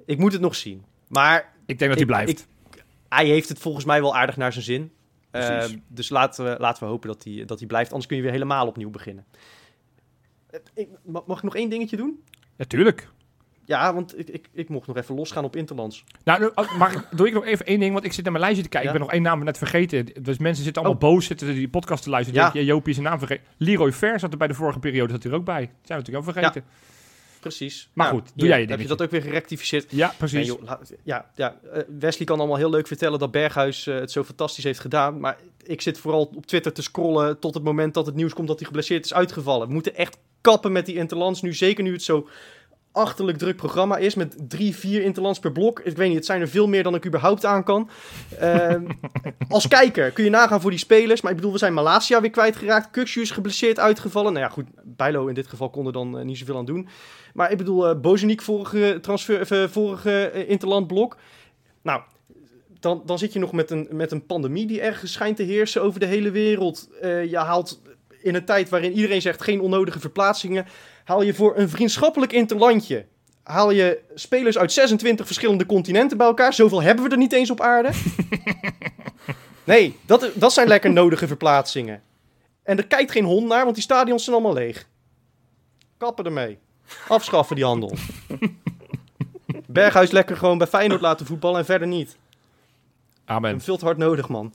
[0.05, 0.83] Ik moet het nog zien.
[1.07, 2.47] Maar ik denk dat hij Ik- blijft.
[3.10, 4.91] hij heeft het volgens mij wel aardig naar zijn zin.
[5.31, 7.89] Eh, dus laten we, laten we hopen dat hij, dat hij blijft.
[7.89, 9.25] Anders kun je weer helemaal opnieuw beginnen.
[10.49, 12.23] Eh, ik- ma- mag ik nog één dingetje doen?
[12.55, 13.01] Natuurlijk.
[13.01, 13.07] Ja,
[13.67, 16.03] want ik, ik, ik mocht nog even losgaan op Interlands.
[16.23, 18.43] Nou, oh, mag ik, doe ik nog even één ding, want ik zit naar mijn
[18.43, 18.89] lijstje te kijken.
[18.89, 18.95] Ja?
[18.95, 20.08] Ik ben nog één naam net vergeten.
[20.21, 22.41] Dus mensen zitten allemaal boos, zitten die podcast te luisteren.
[22.41, 22.49] Ja.
[22.53, 22.62] Ja.
[22.62, 23.43] Jopie is naam vergeten.
[23.58, 25.60] Leroy Ver zat er bij de vorige periode zat er ook bij.
[25.62, 26.63] Dat zijn we natuurlijk ook vergeten.
[27.39, 27.89] Precies.
[27.93, 29.91] Maar Nou, goed, doe jij je Heb je dat ook weer gerectificeerd?
[29.91, 30.47] Ja, Nee, precies.
[30.47, 30.71] joh,
[31.03, 34.63] ja, ja, eh, Wesley kan allemaal heel leuk vertellen dat Berghuis eh, het zo fantastisch
[34.63, 35.19] heeft gedaan.
[35.19, 38.47] Maar ik zit vooral op Twitter te scrollen tot het moment dat het nieuws komt
[38.47, 39.67] dat hij geblesseerd is uitgevallen.
[39.67, 41.53] We moeten echt kappen met die interlands nu.
[41.53, 42.27] Zeker nu het zo
[42.97, 45.79] achterlijk druk programma is met drie, vier interlands per blok.
[45.79, 47.89] Ik weet niet, het zijn er veel meer dan ik überhaupt aan kan.
[48.39, 48.86] Ehm,
[49.49, 51.21] als kijker kun je nagaan voor die spelers.
[51.21, 52.91] Maar ik bedoel, we zijn Malasia weer kwijtgeraakt.
[52.91, 54.33] Kukshu is geblesseerd uitgevallen.
[54.33, 56.88] Nou ja, goed, Bijlo in dit geval kon er dan eh, niet zoveel aan doen.
[57.38, 61.17] Maar ik bedoel, uh, Bozeniek vorige, transfer, eh, vorige eh, interlandblok.
[61.81, 62.01] Nou,
[62.79, 65.81] dan, dan zit je nog met een, met een pandemie die ergens schijnt te heersen
[65.81, 66.89] over de hele wereld.
[67.01, 67.81] Je haalt
[68.28, 70.66] in een tijd waarin iedereen zegt geen onnodige verplaatsingen...
[71.04, 73.06] haal je voor een vriendschappelijk interlandje...
[73.44, 76.54] haal je spelers uit 26 verschillende continenten bij elkaar.
[76.54, 77.90] Zoveel hebben we er niet eens op aarde.
[79.63, 82.02] nee, dat, dat zijn lekker nodige verplaatsingen.
[82.63, 84.88] En er kijkt geen hond naar, want die stadions zijn allemaal leeg.
[85.98, 86.58] Kappen ermee.
[87.08, 87.94] Afschaffen die handel.
[89.68, 92.18] Berghuis lekker gewoon bij Feyenoord laten voetballen en verder niet.
[93.26, 93.50] Amen.
[93.50, 94.54] Hem veel te hard nodig, man.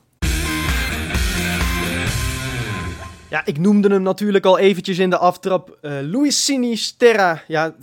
[3.32, 5.78] Ja, ik noemde hem natuurlijk al eventjes in de aftrap.
[5.80, 7.42] eh Luis Sinisterra.
[7.46, 7.74] Ja,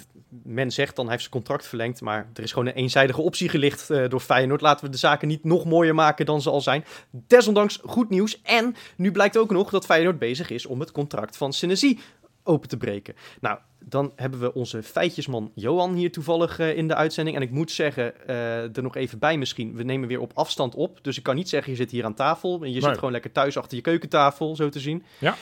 [0.43, 2.01] men zegt dan hij heeft zijn contract verlengd.
[2.01, 4.61] Maar er is gewoon een eenzijdige optie gelicht eh, door Feyenoord.
[4.61, 6.85] Laten we de zaken niet nog mooier maken dan ze al zijn.
[7.11, 8.41] Desondanks goed nieuws.
[8.41, 11.99] En nu blijkt ook nog dat Feyenoord bezig is om het contract van Senesi
[12.43, 13.15] open te breken.
[13.41, 17.35] Nou, dan hebben we onze feitjesman Johan hier toevallig eh, in de uitzending.
[17.35, 19.75] En ik moet zeggen, eh, er nog even bij misschien.
[19.75, 20.99] We nemen weer op afstand op.
[21.03, 22.53] Dus ik kan niet zeggen, je zit hier aan tafel.
[22.65, 22.81] Je Nee.
[22.81, 25.03] zit gewoon lekker thuis achter je keukentafel, zo te zien.
[25.19, 25.35] Ja.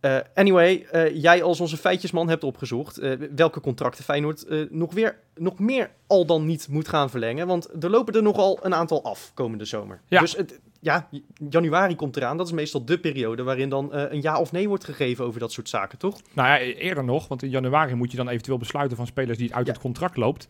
[0.00, 3.00] Eh, anyway, jij als onze feitjesman hebt opgezocht
[3.36, 7.46] welke contracten Feyenoord nog, weer, nog meer al dan niet moet gaan verlengen.
[7.46, 10.00] Want er lopen er nogal een aantal af komende zomer.
[10.08, 10.20] Ja.
[10.20, 11.08] Dus het, ja,
[11.50, 12.36] januari komt eraan.
[12.36, 15.40] Dat is meestal de periode waarin dan eh, een ja of nee wordt gegeven over
[15.40, 16.20] dat soort zaken, toch?
[16.32, 19.46] Nou ja, eerder nog, want in januari moet je dan eventueel besluiten van spelers die
[19.46, 19.72] het uit Ja.
[19.72, 20.48] het contract loopt.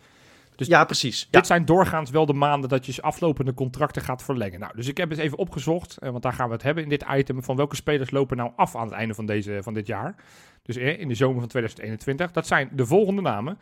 [0.57, 1.21] Dus ja, precies.
[1.21, 1.27] Ja.
[1.31, 4.61] Dit zijn doorgaans wel de maanden dat je aflopende contracten gaat verlengen.
[4.61, 6.89] Nou, dus ik heb eens even opgezocht, eh, want daar gaan we het hebben in
[6.89, 9.87] dit item, van welke spelers lopen nou af aan het einde van, deze, van dit
[9.87, 10.15] jaar.
[10.63, 12.31] Dus eh, in de zomer van 2021.
[12.33, 13.59] Dat zijn de volgende namen.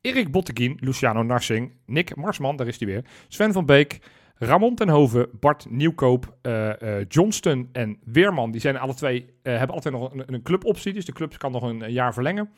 [0.00, 3.98] Erik Botteguin, Luciano Narsing, Nick Marsman, daar is hij weer, Sven van Beek,
[4.38, 8.50] Ramon ten Hoven, Bart Nieuwkoop, eh, eh, Johnston en Weerman.
[8.50, 11.52] Die zijn alle twee, eh, hebben altijd nog een, een cluboptie, dus de club kan
[11.52, 12.50] nog een, een jaar verlengen.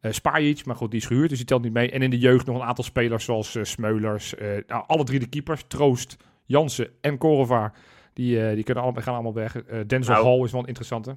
[0.00, 1.90] Eh Spajic, maar goed, die is gehuurd, dus die telt niet mee.
[1.90, 4.34] En in de jeugd nog een aantal spelers zoals Smeulers.
[4.66, 7.72] nou, alle drie de keepers, Troost, Jansen en Korova.
[8.12, 9.62] Die, die kunnen allemaal, gaan allemaal weg.
[9.86, 10.26] Denzel Nou.
[10.26, 11.16] Hall is wel een interessante.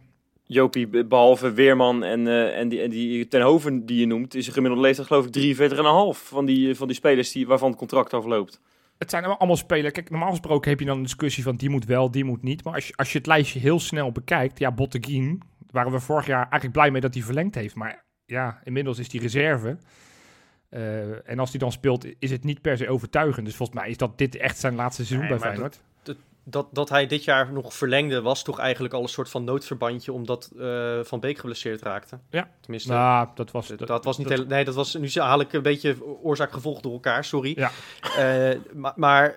[0.52, 4.36] Jopie, be- behalve Weerman en, eh, en, die, en die Ten Hoven die je noemt,
[4.36, 5.58] is de gemiddelde leeftijd geloof ik
[6.14, 8.62] 43,5 van die, van die spelers die, waarvan het contract afloopt.
[9.00, 9.94] Het zijn allemaal spelers.
[9.94, 12.64] Kijk, normaal gesproken heb je dan een discussie van die moet wel, die moet niet.
[12.64, 16.26] Maar als je, als je het lijstje heel snel bekijkt, ja, Botteguin, waren we vorig
[16.26, 17.76] jaar eigenlijk blij mee dat hij verlengd heeft.
[17.76, 19.78] Maar ja, inmiddels is die reserve.
[20.70, 23.46] Eh, en als hij dan speelt, is het niet per se overtuigend.
[23.46, 25.82] Dus volgens mij is dat dit echt zijn laatste seizoen Nee, bij Feyenoord.
[26.04, 26.26] dat, dat
[26.90, 31.00] hij dit jaar nog verlengde was toch eigenlijk al een soort van noodverbandje omdat eh,
[31.04, 32.20] Van Beek geblesseerd raakte.
[32.30, 32.50] Ja.
[32.62, 33.68] Tenminste, Nou, dat was...
[33.68, 36.94] dat, dat was niet heel, nee, dat was nu haal ik een beetje oorzaak-gevolg door
[36.94, 37.54] elkaar, sorry.
[37.58, 37.72] Ja.
[38.18, 39.36] Eh, maar, maar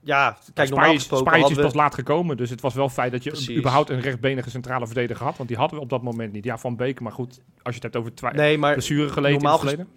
[0.00, 1.62] ja, kijk, normaal gesproken Spanje is we...
[1.62, 3.56] pas laat gekomen, dus het was wel feit dat je Precies.
[3.58, 6.44] überhaupt een rechtbenige centrale verdediger had, want die hadden we op dat moment niet.
[6.44, 9.36] Ja, Van Beek, maar goed, als je het hebt over twi- Nee, maar blessure geleden
[9.38, 9.92] in normaal het verleden.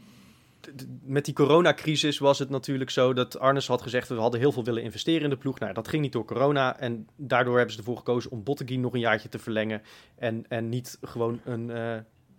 [1.02, 4.08] Met die coronacrisis was het natuurlijk zo dat Arnes had gezegd...
[4.08, 5.60] we hadden heel veel willen investeren in de ploeg.
[5.60, 6.80] Nou, dat ging niet door corona.
[6.80, 9.82] En daardoor hebben ze ervoor gekozen om Botteguin nog een jaartje te verlengen.
[10.16, 11.98] En, en niet gewoon een, eh,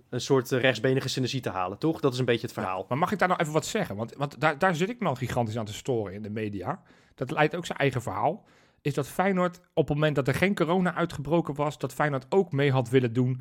[0.09, 2.01] een soort rechtsbenige synergie te halen, toch?
[2.01, 2.87] Dat is een beetje het verhaal.
[2.89, 3.97] Maar mag ik daar nou even wat zeggen?
[3.97, 6.83] Want, want daar, daar zit ik me al gigantisch aan te storen in de media.
[7.15, 8.45] Dat leidt ook zijn eigen verhaal.
[8.83, 12.53] Is dat Feyenoord op het moment dat er geen corona uitgebroken was, dat Feyenoord ook
[12.53, 13.41] mee had willen doen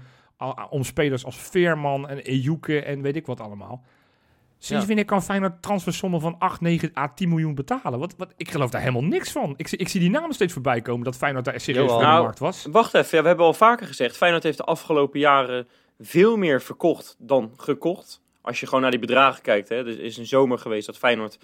[0.69, 3.85] om spelers als Veerman en Ejuke en weet ik wat allemaal.
[4.59, 4.87] Sinds Ja.
[4.87, 7.99] wanneer kan Feyenoord transfersommen van 8, 9 à 10 miljoen betalen?
[7.99, 9.53] Wat, wat, ik geloof daar helemaal niks van.
[9.57, 12.05] Ik, zie- ik zie die namen steeds voorbij komen dat Feyenoord daar serieus voor de
[12.05, 12.65] Nou, markt was.
[12.71, 15.67] Wacht even, ja, we hebben al vaker gezegd, Feyenoord heeft de afgelopen jaren
[15.99, 18.21] veel meer verkocht dan gekocht.
[18.41, 19.75] Als je gewoon naar die bedragen kijkt, hè.
[19.75, 21.39] er is een zomer geweest dat Feyenoord,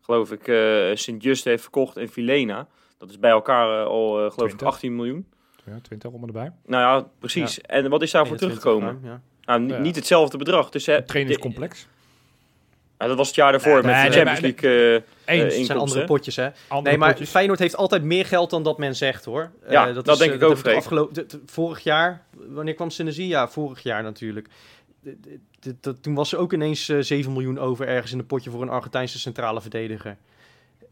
[0.00, 2.66] geloof ik, eh Sint-Just heeft verkocht en Filena.
[2.98, 4.66] Dat is bij elkaar eh, al, eh, geloof ik, 20.
[4.66, 5.26] 18 miljoen.
[5.64, 6.52] Ja, 20 om erbij.
[6.66, 7.60] Nou ja, precies.
[7.60, 9.22] En wat is daarvoor 21 teruggekomen?
[9.44, 10.70] Nou, niet hetzelfde bedrag.
[10.70, 11.82] Dus, hè, Het trainingscomplex.
[11.82, 11.86] de-
[13.06, 15.02] dat was het jaar daarvoor met de Champions League.
[15.24, 15.54] eh, Eens.
[15.54, 16.48] eh, zijn andere potjes, hè?
[16.68, 17.30] Andere Nee, maar potjes.
[17.30, 19.50] Feyenoord heeft altijd meer geld dan dat men zegt, hoor.
[19.64, 20.76] Eh, Ja, dat is, denk eh, ik ook, heb Freek.
[20.76, 23.26] afgelopen, vorig jaar, wanneer kwam Synergie?
[23.28, 24.48] Ja, vorig jaar natuurlijk.
[25.04, 25.06] D-
[25.60, 28.26] d- d- d- toen was er ook ineens eh, 7 miljoen over ergens in een
[28.26, 30.16] potje voor een Argentijnse centrale verdediger.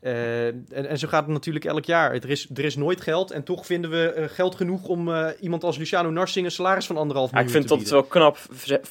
[0.06, 2.14] Eh, en, en zo gaat het natuurlijk elk jaar.
[2.14, 5.28] Er is, er is nooit geld en toch vinden we eh, geld genoeg om eh,
[5.40, 8.38] iemand als Luciano Narsing een salaris van anderhalf Ja, ik miljoen vind dat wel knap.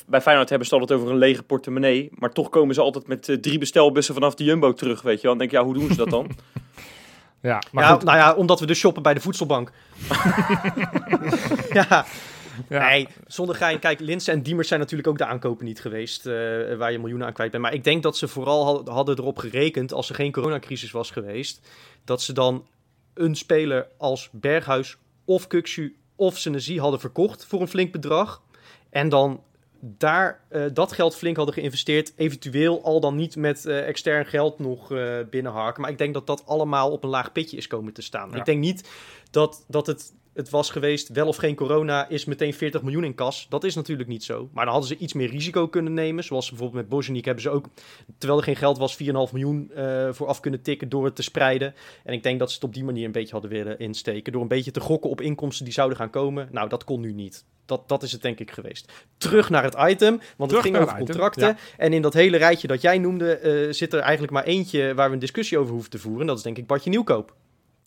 [0.07, 2.09] Bij Feyenoord hebben ze het altijd over een lege portemonnee.
[2.13, 5.31] Maar toch komen ze altijd met drie bestelbussen vanaf de Jumbo terug, weet je wel.
[5.31, 6.29] Dan denk je, ja, hoe doen ze dat dan?
[7.41, 8.03] Ja, maar ja, goed.
[8.03, 9.71] nou ja, omdat we dus shoppen bij de voedselbank.
[11.89, 12.05] ja,
[12.69, 12.89] Ja.
[12.89, 13.79] Nee, zonder gein.
[13.79, 16.25] Kijk, Linse en Diemers zijn natuurlijk ook de aankopen niet geweest.
[16.25, 16.33] eh,
[16.77, 17.63] waar je miljoenen aan kwijt bent.
[17.63, 19.93] Maar ik denk dat ze vooral had- hadden erop gerekend.
[19.93, 21.67] als er geen coronacrisis was geweest.
[22.05, 22.65] dat ze dan
[23.13, 27.45] een speler als Berghuis of Kukshu of Senesi hadden verkocht.
[27.45, 28.41] voor een flink bedrag.
[28.89, 29.43] En dan
[29.79, 32.13] daar eh, dat geld flink hadden geïnvesteerd.
[32.15, 35.81] Eventueel al dan niet met eh, extern geld nog eh, binnenharken.
[35.81, 38.29] Maar ik denk dat dat allemaal op een laag pitje is komen te staan.
[38.31, 38.35] Ja.
[38.37, 38.89] Ik denk niet
[39.31, 43.15] dat, dat het, het was geweest, wel of geen corona, is meteen 40 miljoen in
[43.15, 43.45] kas.
[43.49, 44.49] Dat is natuurlijk niet zo.
[44.53, 46.23] Maar dan hadden ze iets meer risico kunnen nemen.
[46.23, 47.65] Zoals bijvoorbeeld met Bozeniek hebben ze ook,
[48.17, 51.21] terwijl er geen geld was, 4,5 miljoen eh voor af kunnen tikken door het te
[51.23, 51.73] spreiden.
[52.03, 54.31] En ik denk dat ze het op die manier een beetje hadden willen insteken.
[54.31, 56.47] Door een beetje te gokken op inkomsten die zouden gaan komen.
[56.51, 57.45] Nou, dat kon nu niet.
[57.65, 58.91] Dat, dat is het denk ik geweest.
[59.17, 61.47] Terug naar het item, want Terug het ging over contracten.
[61.47, 61.57] ja.
[61.77, 65.07] En in dat hele rijtje dat jij noemde, eh, zit er eigenlijk maar eentje waar
[65.07, 66.27] we een discussie over hoeven te voeren.
[66.27, 67.35] Dat is denk ik Bartje Nieuwkoop.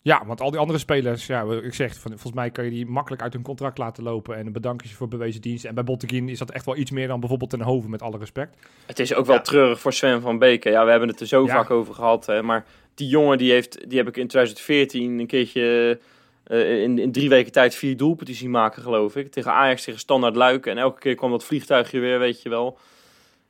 [0.01, 2.85] Ja, want al die andere spelers, ja, ik zeg, van, volgens mij kan je die
[2.85, 5.65] makkelijk uit hun contract laten lopen en een bedankje voor bewezen dienst.
[5.65, 8.17] En bij Botteguin is dat echt wel iets meer dan bijvoorbeeld ten Hoven, met alle
[8.17, 8.57] respect.
[8.85, 9.41] Het is ook wel Ja.
[9.41, 10.71] treurig voor Sven van Beken.
[10.71, 11.53] Ja, we hebben het er zo Ja.
[11.53, 12.25] vaak over gehad.
[12.25, 15.99] Hè, maar die jongen, die, heeft, die heb ik in 2014 een keertje
[16.43, 19.31] eh, in, in drie weken tijd vier doelpunten zien maken, geloof ik.
[19.31, 20.71] Tegen Ajax, tegen Standaard Luiken.
[20.71, 22.77] En elke keer kwam dat vliegtuigje weer, weet je wel.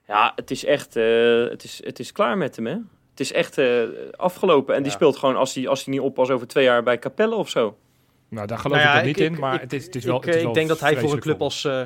[0.08, 2.76] Ja, het is echt, eh, het, is, het is klaar met hem, hè.
[3.19, 3.82] Het is echt eh,
[4.15, 4.75] afgelopen.
[4.75, 7.36] En die speelt gewoon, als hij als hij niet oppast, over twee jaar bij Capelle
[7.36, 7.77] of zo.
[8.29, 9.95] Nou, daar geloof Nou ja, ik er niet ik- in, maar ik- het, is, het
[9.95, 11.65] is wel ik, het is ik wel denk dat hij voor een club als.
[11.65, 11.82] eh,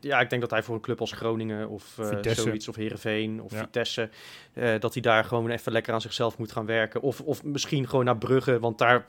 [0.00, 3.42] ja, ik denk dat hij voor een club als Groningen of eh, zoiets, of Herenveen
[3.42, 3.58] of Ja.
[3.58, 4.08] Vitesse,
[4.52, 7.00] eh, dat hij daar gewoon even lekker aan zichzelf moet gaan werken.
[7.00, 9.06] Of, of misschien gewoon naar Brugge, want daar,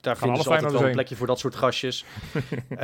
[0.00, 2.04] daar vinden alle ze altijd wel een plekje voor dat soort gastjes.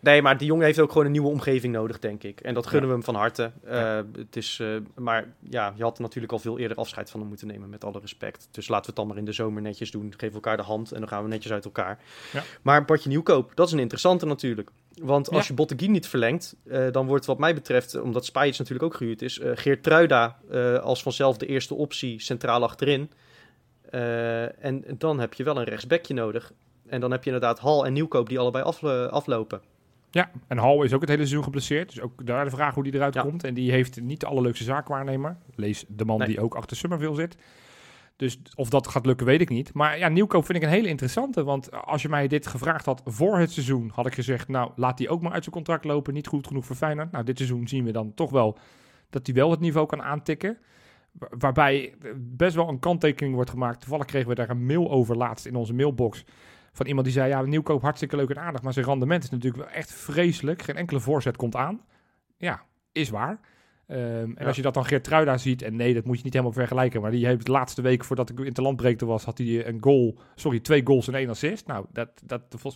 [0.00, 2.40] Nee, maar die jongen heeft ook gewoon een nieuwe omgeving nodig, denk ik.
[2.40, 3.50] En dat gunnen we hem van harte.
[3.64, 7.28] Eh, het is, eh, maar ja, je had natuurlijk al veel eerder afscheid van hem
[7.28, 8.48] moeten nemen, met alle respect.
[8.50, 10.14] Dus laten we het dan maar in de zomer netjes doen.
[10.16, 11.98] Geef elkaar de hand en dan gaan we netjes uit elkaar.
[12.32, 12.42] Ja.
[12.62, 14.70] Maar Bartje Nieuwkoop, dat is een interessante natuurlijk.
[15.02, 18.84] Want als je Botteguin niet verlengt, eh, dan wordt wat mij betreft, omdat Spajic natuurlijk
[18.84, 20.36] ook gehuurd is, Geert Truida
[20.82, 23.10] als vanzelf de eerste optie centraal achterin.
[24.60, 26.52] En dan heb je wel een rechtsbackje nodig.
[26.86, 29.60] En dan heb je inderdaad Hal en Nieuwkoop die allebei af, aflopen.
[30.16, 31.88] Ja, en Hal is ook het hele seizoen geblesseerd.
[31.88, 33.22] Dus ook daar de vraag hoe die eruit Ja.
[33.22, 33.44] komt.
[33.44, 35.36] En die heeft niet de allerleukste zaakwaarnemer.
[35.54, 36.28] Lees de man Nee.
[36.28, 37.36] die ook achter Summerville zit.
[38.16, 39.74] Dus of dat gaat lukken, weet ik niet.
[39.74, 41.44] Maar ja, Nieuwkoop vind ik een hele interessante.
[41.44, 44.48] Want als je mij dit gevraagd had voor het seizoen, had ik gezegd...
[44.48, 46.14] nou, laat die ook maar uit zijn contract lopen.
[46.14, 47.12] Niet goed genoeg voor Feyenoord.
[47.12, 48.58] Nou, dit seizoen zien we dan toch wel
[49.10, 50.58] dat hij wel het niveau kan aantikken.
[51.12, 53.80] Wa- Waarbij best wel een kanttekening wordt gemaakt.
[53.80, 56.24] Toevallig kregen we daar een mail over laatst in onze mailbox.
[56.76, 58.62] Van iemand die zei, ja, Nieuwkoop hartstikke leuk en aardig.
[58.62, 60.62] Maar zijn rendement is natuurlijk wel echt vreselijk.
[60.62, 61.80] Geen enkele voorzet komt aan.
[62.36, 62.62] Ja,
[62.92, 63.40] is waar.
[63.86, 64.46] Ehm, en Ja.
[64.46, 67.10] als je dat dan Geertruida ziet, en nee, dat moet je niet helemaal vergelijken, maar
[67.10, 70.18] die heeft de laatste week voordat ik in de landbreekte was, had hij een goal,
[70.34, 71.66] sorry, twee goals en één assist.
[71.66, 72.68] Nou, dat, dat, dat,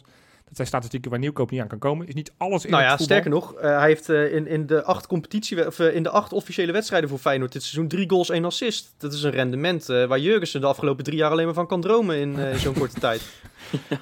[0.51, 2.07] dat zijn statistieken waar Nieuwkoop niet aan kan komen.
[2.07, 4.83] Is niet alles in Nou ja, sterker nog, eh, hij heeft eh, in, in de
[4.83, 8.31] acht competitie, of eh, in de acht officiële wedstrijden voor Feyenoord dit seizoen drie goals,
[8.31, 8.95] één assist.
[8.99, 12.17] Dat is een rendement waar Jurgensen de afgelopen drie jaar alleen maar van kan dromen
[12.17, 13.23] in zo'n korte tijd.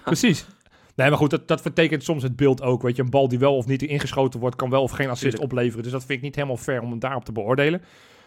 [0.05, 0.47] Precies.
[0.95, 2.83] Nee, maar goed, dat, dat vertekent soms het beeld ook.
[2.83, 5.21] Weet je, een bal die wel of niet ingeschoten wordt, kan wel of geen assist
[5.21, 5.43] Tuurlijk.
[5.43, 5.83] opleveren.
[5.83, 7.83] Dus dat vind ik niet helemaal fair om hem daarop te beoordelen.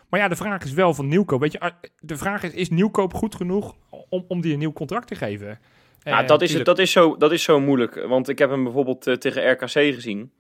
[0.10, 1.40] Maar ja, de vraag is wel van Nieuwkoop.
[1.40, 3.76] Weet je, ah, de vraag is, is Nieuwkoop goed genoeg
[4.10, 5.60] om, om die een nieuw contract te geven?
[6.04, 7.96] Ja, Eh, dat, is, dat, is zo, dat is zo moeilijk.
[8.08, 10.32] Want ik heb hem bijvoorbeeld eh, tegen RKC gezien.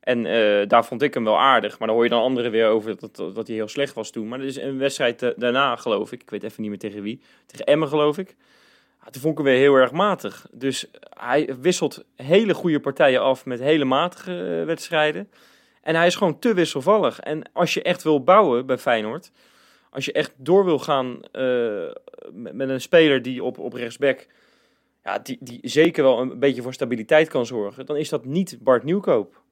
[0.00, 1.78] En eh, daar vond ik hem wel aardig.
[1.78, 4.10] Maar dan hoor je dan anderen weer over dat, dat, dat hij heel slecht was
[4.10, 4.28] toen.
[4.28, 6.22] Maar er is een wedstrijd eh, daarna, geloof ik.
[6.22, 7.20] Ik weet even niet meer tegen wie.
[7.46, 8.36] Tegen Emmen, geloof ik.
[9.04, 10.46] Ja, toen vond ik hem weer heel erg matig.
[10.52, 10.86] Dus
[11.18, 15.30] hij wisselt hele goede partijen af met hele matige wedstrijden.
[15.82, 17.20] En hij is gewoon te wisselvallig.
[17.20, 19.30] En als je echt wil bouwen bij Feyenoord...
[19.92, 21.20] Als je echt door wil gaan
[22.32, 24.26] met, met een speler die op, op rechtsback
[25.04, 28.58] ja, die, die zeker wel een beetje voor stabiliteit kan zorgen, dan is dat niet
[28.60, 29.42] Bart Nieuwkoop,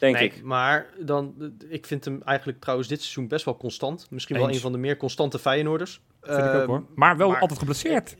[0.00, 0.42] denk Nee, ik.
[0.42, 4.10] Maar dan, ik vind hem eigenlijk trouwens dit seizoen best wel constant.
[4.10, 6.00] Misschien wel een van de meer constante Feyenoorders.
[6.20, 6.84] Vind ik ook Eh, hoor.
[6.94, 8.16] Maar wel maar- altijd geblesseerd.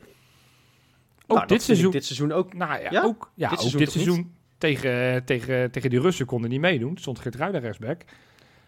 [1.27, 1.91] Ook nou, dit seizoen.
[1.91, 2.53] dit seizoen ook.
[2.53, 3.03] Nou ja, Ja?
[3.03, 4.03] ook, ja, Dit ook seizoen dit niet?
[4.03, 6.97] seizoen tegen, tegen, tegen die Russen konden niet meedoen.
[6.97, 8.01] Stond Geertruida rechtsback.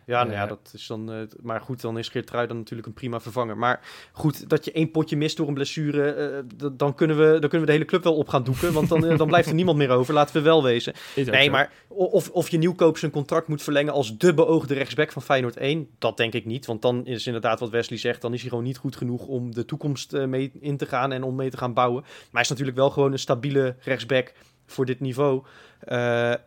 [0.06, 1.12] Ja, nou ja, Eh, dat is dan.
[1.12, 3.58] eh, maar goed, dan is Geert dan natuurlijk een prima vervanger.
[3.58, 3.80] Maar
[4.12, 7.60] goed, dat je één potje mist door een blessure, eh, dan, kunnen we, dan kunnen
[7.60, 8.74] we de hele club wel op gaan doeken.
[8.74, 10.14] Want dan, dan blijft er niemand meer over.
[10.14, 10.94] Laten we wel wezen.
[11.16, 11.52] Nee, zo.
[11.52, 15.58] maar of, of je nieuwkoop zijn contract moet verlengen als de beoogde rechtsback van Feyenoord
[15.58, 16.66] 1, dat denk ik niet.
[16.66, 19.54] Want dan is inderdaad wat Wesley zegt, dan is hij gewoon niet goed genoeg om
[19.54, 22.02] de toekomst mee in te gaan en om mee te gaan bouwen.
[22.02, 24.34] Maar hij is natuurlijk wel gewoon een stabiele rechtsback
[24.66, 25.44] voor dit niveau.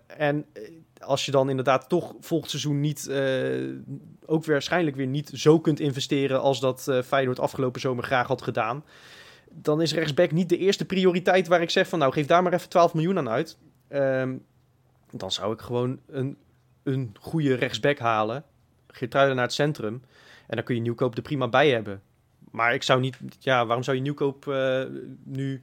[0.06, 0.46] En
[1.04, 3.68] als je dan inderdaad toch volgend seizoen niet, eh,
[4.26, 8.42] ook waarschijnlijk weer niet zo kunt investeren als dat eh, Feyenoord afgelopen zomer graag had
[8.42, 8.84] gedaan,
[9.50, 12.52] dan is rechtsback niet de eerste prioriteit waar ik zeg van nou geef daar maar
[12.52, 13.58] even 12 miljoen aan uit.
[13.88, 14.36] Ehm,
[15.10, 16.36] dan zou ik gewoon een,
[16.82, 18.44] een goede rechtsback halen.
[18.86, 20.02] Geertruiden naar het centrum.
[20.46, 22.02] En dan kun je Nieuwkoop er prima bij hebben.
[22.50, 23.18] Maar ik zou niet...
[23.38, 24.84] Ja, waarom zou je Nieuwkoop eh,
[25.24, 25.62] nu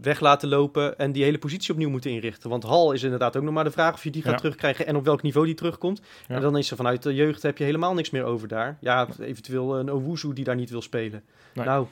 [0.00, 0.98] weg laten lopen...
[0.98, 2.50] en die hele positie opnieuw moeten inrichten?
[2.50, 3.94] Want Hal is inderdaad ook nog maar de vraag...
[3.94, 4.38] of je die gaat Ja.
[4.38, 6.00] terugkrijgen en op welk niveau die terugkomt.
[6.28, 6.34] Ja.
[6.34, 8.76] En dan is er vanuit de jeugd heb je helemaal niks meer over daar.
[8.80, 11.22] Ja, eventueel een Owuzu die daar niet wil spelen.
[11.54, 11.66] Nee.
[11.66, 11.86] Nou,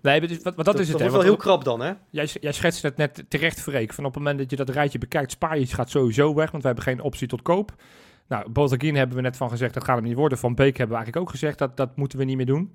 [0.00, 0.98] Nee, maar, dus- wat, wat dat, is het.
[0.98, 1.92] dat wordt wel heel krap dan, hè?
[2.10, 3.92] Jij, jij schetst het net terecht, Freek.
[3.92, 6.50] Van op het moment dat je dat rijtje bekijkt, spaar je gaat sowieso weg.
[6.50, 7.74] Want we hebben geen optie tot koop.
[8.28, 10.38] Nou, Botagin hebben we net van gezegd, dat gaat hem niet worden.
[10.38, 12.74] Van Beek hebben we eigenlijk ook gezegd, dat, dat moeten we niet meer doen.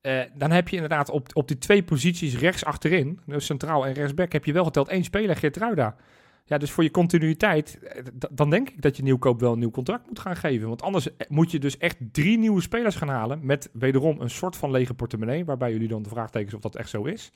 [0.00, 3.92] Eh, dan heb je inderdaad op, op die twee posities rechts achterin, dus centraal en
[3.92, 5.96] rechtsback, heb je wel geteld één speler, Geertruida.
[6.44, 9.70] Ja, dus voor je continuïteit, eh, dan denk ik dat je Nieuwkoop wel een nieuw
[9.70, 10.68] contract moet gaan geven.
[10.68, 14.30] Want anders eh, moet je dus echt drie nieuwe spelers gaan halen met wederom een
[14.30, 17.32] soort van lege portemonnee, waarbij jullie dan de vraagtekens of dat echt zo is.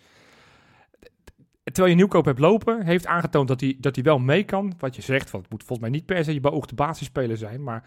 [1.64, 4.74] Terwijl je nieuwkoop hebt lopen, heeft aangetoond dat hij, dat hij wel mee kan.
[4.79, 7.62] Wat je zegt, want het moet volgens mij niet per se je beoogde basisspeler zijn.
[7.62, 7.85] Maar,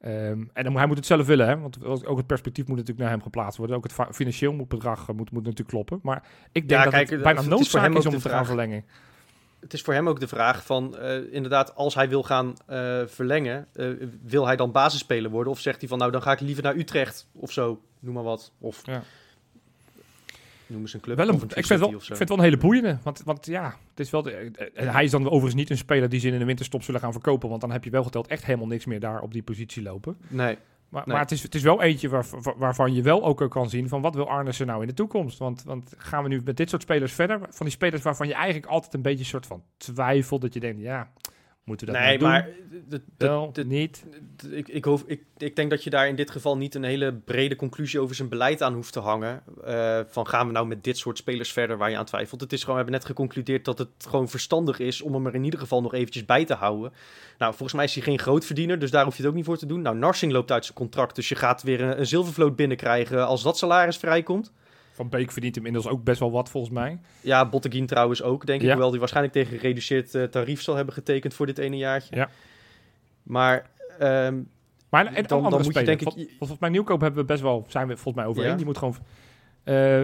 [0.00, 1.58] ehm, en dan, hij moet het zelf willen, hè?
[1.58, 3.76] want ook het perspectief moet natuurlijk naar hem geplaatst worden.
[3.76, 6.00] Ook het financieel moet bedrag eh, moet, moet natuurlijk kloppen.
[6.02, 8.84] Maar ik denk Ja, dat kijk, het bijna noodzaak hem is, om te gaan verlengen.
[9.60, 13.00] Het is voor hem ook de vraag van, eh, inderdaad, als hij wil gaan eh,
[13.06, 13.66] verlengen,
[14.22, 15.52] wil hij dan basisspeler worden?
[15.52, 18.22] Of zegt hij van, nou, dan ga ik liever naar Utrecht of zo, noem maar
[18.22, 18.52] wat.
[18.58, 19.02] Of Ja.
[20.70, 21.16] Noem eens een club.
[21.16, 22.98] Wel een, of ik, vind wel, ik vind het wel een hele boeiende.
[23.02, 26.20] Want, want ja, het is wel de- hij is dan overigens niet een speler die
[26.20, 27.48] ze in de winterstop zullen gaan verkopen.
[27.48, 30.16] Want dan heb je wel geteld echt helemaal niks meer daar op die positie lopen.
[30.28, 31.14] Nee, Maar, Nee.
[31.14, 33.88] maar het, is, het is wel eentje waar, waar- waarvan je wel ook kan zien
[33.88, 35.38] van wat wil Arnissen nou in de toekomst.
[35.38, 37.38] Want, want gaan we nu met dit soort spelers verder?
[37.50, 40.60] Van die spelers waarvan je eigenlijk altijd een beetje een soort van twijfel dat je
[40.60, 41.10] denkt, ja,
[41.64, 43.00] moeten we dat nee nou maar doen?
[43.00, 44.04] d- Wel, niet.
[44.50, 47.12] ik, ik, hoef, ik, ik denk dat je daar in dit geval niet een hele
[47.14, 49.42] brede conclusie over zijn beleid aan hoeft te hangen.
[49.64, 52.40] Eh, van gaan we nou met dit soort spelers verder waar je aan twijfelt.
[52.40, 55.34] Het is gewoon, we hebben net geconcludeerd dat het gewoon verstandig is om hem er
[55.34, 56.92] in ieder geval nog eventjes bij te houden.
[57.38, 59.58] Nou, volgens mij is hij geen grootverdiener, dus daar hoef je het ook niet voor
[59.58, 59.82] te doen.
[59.82, 63.42] Nou, Narsing loopt uit zijn contract, dus je gaat weer een, een zilvervloot binnenkrijgen als
[63.42, 64.52] dat salaris vrijkomt.
[65.00, 67.00] Van Beek verdient inmiddels ook best wel wat volgens mij.
[67.20, 68.68] Ja, Botteguin trouwens ook, denk ik.
[68.70, 72.16] Hoewel die waarschijnlijk tegen gereduceerd eh, tarief zal hebben getekend voor dit ene jaartje.
[72.16, 72.28] Ja.
[73.22, 74.40] Maar ehm,
[74.88, 75.86] Maar en Dan- dan, dan andere moet je spelers.
[75.86, 78.50] denk ik- Vol- Volgens mij Nieuwkoop hebben we best wel, zijn we volgens mij overeen.
[78.50, 78.56] Ja.
[78.56, 78.96] Die moet gewoon...
[79.64, 80.00] eh,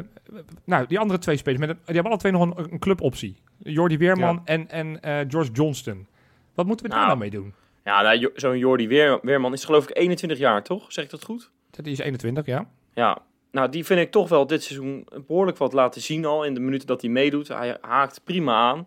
[0.64, 3.36] nou, die andere twee spelers, met een- die hebben alle twee nog een, een cluboptie.
[3.58, 4.42] Jordi Weerman Ja.
[4.44, 6.06] en, en eh, George Johnston.
[6.54, 7.18] Wat moeten we daar Nou.
[7.18, 7.54] nou mee doen?
[7.84, 10.92] Ja, nou, zo'n Jordi Weer, Weerman is geloof ik 21 jaar, toch?
[10.92, 11.50] Zeg ik dat goed?
[11.70, 12.66] Die is 21, ja.
[12.94, 13.18] Ja,
[13.50, 16.60] nou, die vind ik toch wel dit seizoen behoorlijk wat laten zien al in de
[16.60, 17.48] minuten dat hij meedoet.
[17.48, 18.86] Hij haakt prima aan.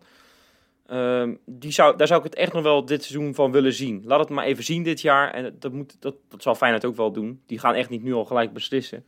[0.88, 4.02] Ehm, die zou, daar zou ik het echt nog wel dit seizoen van willen zien.
[4.06, 5.34] Laat het maar even zien dit jaar.
[5.34, 7.42] En dat, moet, dat, dat zal Feyenoord ook wel doen.
[7.46, 9.06] Die gaan echt niet nu al gelijk beslissen.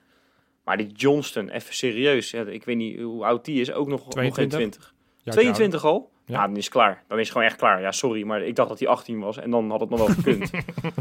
[0.64, 2.32] Maar die Johnston, even serieus.
[2.32, 3.72] Ja, ik weet niet hoe oud die is.
[3.72, 4.58] Ook nog, nog geen 22?
[4.58, 4.94] 20.
[5.24, 6.12] Ja, 22 al?
[6.32, 6.40] Ja.
[6.40, 6.48] Ja.
[6.48, 7.04] dan is het klaar.
[7.08, 7.82] Dan is het gewoon echt klaar.
[7.82, 9.38] Ja, sorry, maar ik dacht dat hij 18 was.
[9.38, 10.52] En dan had het nog wel gekund.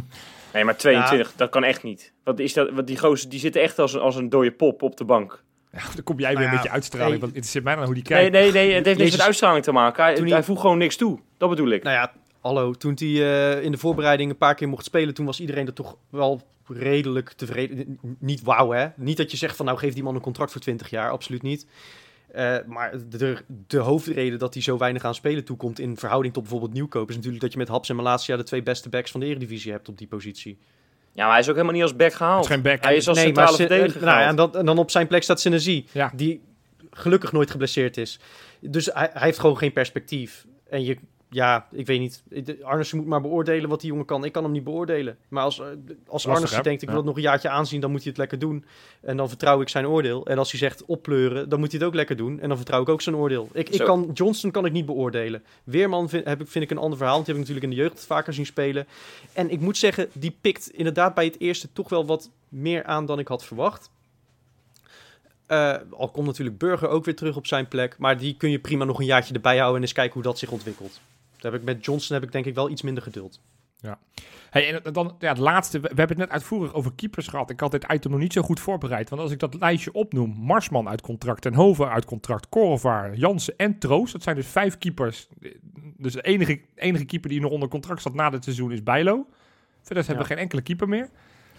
[0.52, 2.12] nee, maar 22, dat kan echt niet.
[2.24, 2.70] Wat is dat?
[2.70, 5.42] Wat die gozer, die zit echt als een, als een dode pop op de bank.
[5.72, 7.10] Ja, dan kom jij weer Nou ja, met je uitstraling.
[7.10, 7.20] hey.
[7.20, 8.32] Want het zit mij dan hoe die Nee, kijkt.
[8.32, 8.74] nee, nee.
[8.74, 10.04] Het heeft niks met uitstraling te maken.
[10.04, 11.18] Hij, hij hij- voegt gewoon niks toe.
[11.38, 11.82] Dat bedoel ik.
[11.82, 15.26] Nou ja, hallo, toen hij eh, in de voorbereiding een paar keer mocht spelen, toen
[15.26, 17.98] was iedereen er toch wel redelijk tevreden.
[18.18, 18.86] Niet wauw, hè?
[18.96, 21.42] Niet dat je zegt van nou geef die man een contract voor 20 jaar, absoluut
[21.42, 21.66] niet.
[22.32, 26.42] Eh, maar de, de hoofdreden dat hij zo weinig aan spelen toekomt in verhouding tot
[26.42, 29.20] bijvoorbeeld nieuwkoop is natuurlijk dat je met Haps en Malasia de twee beste backs van
[29.20, 30.58] de Eredivisie hebt op die positie.
[31.12, 32.44] Ja, maar hij is ook helemaal niet als back Het gehaald.
[32.44, 32.84] is geen back.
[32.84, 35.40] Hij is als Nee, centrale verdediger nou en, dan, en dan op zijn plek staat
[35.40, 36.12] Synergie, Ja.
[36.14, 36.42] die
[36.90, 38.18] gelukkig nooit geblesseerd is.
[38.60, 40.46] Dus hij, hij heeft gewoon geen perspectief.
[40.68, 40.96] En je,
[41.30, 42.22] ja, ik weet niet.
[42.62, 44.24] Arnissen moet maar beoordelen wat die jongen kan.
[44.24, 45.18] Ik kan hem niet beoordelen.
[45.28, 45.66] Maar als, eh,
[46.08, 47.04] als Arnissen denkt, ik wil Ja.
[47.04, 48.64] het nog een jaartje aanzien, dan moet hij het lekker doen.
[49.00, 50.26] En dan vertrouw ik zijn oordeel.
[50.26, 52.40] En als hij zegt oppleuren, dan moet hij het ook lekker doen.
[52.40, 53.48] En dan vertrouw ik ook zijn oordeel.
[53.52, 55.42] Ik, ik kan, Johnston kan ik niet beoordelen.
[55.64, 57.14] Weerman vind, heb ik, vind ik een ander verhaal.
[57.14, 58.86] Want die heb ik natuurlijk in de jeugd vaker zien spelen.
[59.32, 63.06] En ik moet zeggen, die pikt inderdaad bij het eerste toch wel wat meer aan
[63.06, 63.90] dan ik had verwacht.
[65.46, 67.96] Eh, al komt natuurlijk Burger ook weer terug op zijn plek.
[67.98, 70.38] Maar die kun je prima nog een jaartje erbij houden en eens kijken hoe dat
[70.38, 71.00] zich ontwikkelt.
[71.40, 73.40] Daar heb ik met Johnson heb ik denk ik wel iets minder geduld.
[74.50, 75.80] Hey, en dan ja, het laatste.
[75.80, 77.50] We, we hebben het net uitvoerig over keepers gehad.
[77.50, 79.08] Ik had dit item nog niet zo goed voorbereid.
[79.08, 83.54] Want als ik dat lijstje opnoem: Marsman uit contract, Ten Hoven uit contract, Korvaar, Jansen
[83.56, 84.12] en Troost.
[84.12, 85.28] Dat zijn dus vijf keepers.
[85.96, 89.26] Dus de enige, enige keeper die nog onder contract staat na dit seizoen is Bijlo.
[89.82, 91.08] Verder hebben we geen enkele keeper meer.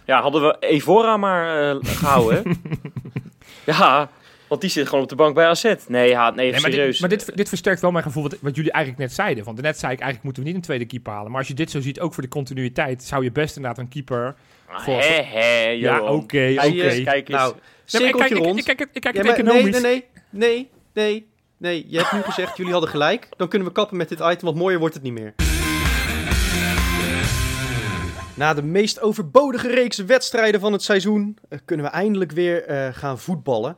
[0.05, 2.61] Ja, hadden we Evora maar eh, gehouden,
[3.65, 4.09] ja,
[4.51, 5.63] want die zit gewoon op de bank bij AZ.
[5.87, 6.91] Nee, ja, nee, Nee, maar serieus.
[6.91, 9.43] dit, maar dit, dit versterkt wel mijn gevoel, wat, wat jullie eigenlijk net zeiden.
[9.43, 11.29] Want net zei ik, eigenlijk moeten we niet een tweede keeper halen.
[11.29, 13.87] Maar als je dit zo ziet, ook voor de continuïteit, zou je best inderdaad een
[13.89, 14.35] keeper...
[14.67, 16.81] Ah, voor- hè, hè, Ja, oké, Kijk oké.
[16.83, 17.37] eens, Kijk eens.
[17.37, 18.59] Nou, Nee, ik cirkeltje kijk, ik, rond.
[18.67, 19.81] ik, ik kijk Ja, het economisch.
[19.81, 21.27] nee, nee, nee, nee,
[21.57, 21.85] nee.
[21.87, 23.27] Je hebt nu gezegd, jullie hadden gelijk.
[23.37, 25.33] Dan kunnen we kappen met dit item, want mooier wordt het niet meer.
[28.33, 32.87] Na de meest overbodige reeks wedstrijden van het seizoen eh, kunnen we eindelijk weer eh,
[32.93, 33.75] gaan voetballen.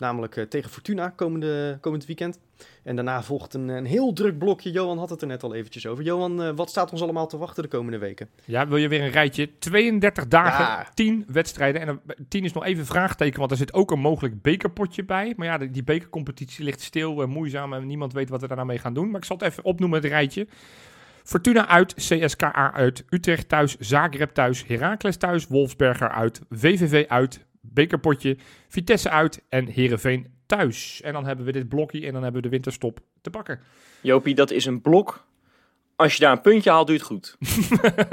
[0.00, 2.38] Namelijk eh, tegen Fortuna komende, komend weekend.
[2.82, 4.70] En daarna volgt een, een heel druk blokje.
[4.70, 6.04] Johan had het er net al eventjes over.
[6.04, 8.28] Johan, eh, wat staat ons allemaal te wachten de komende weken?
[8.44, 9.58] Ja, wil je weer een rijtje?
[9.58, 10.86] 32 dagen, Ja.
[10.94, 11.80] 10 wedstrijden.
[11.80, 15.32] En dan- 10 is nog even vraagteken, want er zit ook een mogelijk bekerpotje bij.
[15.36, 18.64] Maar ja, die, die bekercompetitie ligt stil, en moeizaam en niemand weet wat we daarna
[18.64, 19.10] mee gaan doen.
[19.10, 20.46] Maar ik zal het even opnoemen, het rijtje.
[21.24, 28.36] Fortuna uit, CSKA uit, Utrecht thuis, Zagreb thuis, Heracles thuis, Wolfsberger uit, VVV uit, bekerpotje,
[28.68, 31.00] Vitesse uit en Heerenveen thuis.
[31.04, 33.60] En dan hebben we dit blokje en dan hebben we de winterstop te pakken.
[34.00, 35.24] Jopie, dat is een blok.
[35.96, 37.36] Als je daar een puntje haalt, doe je het goed.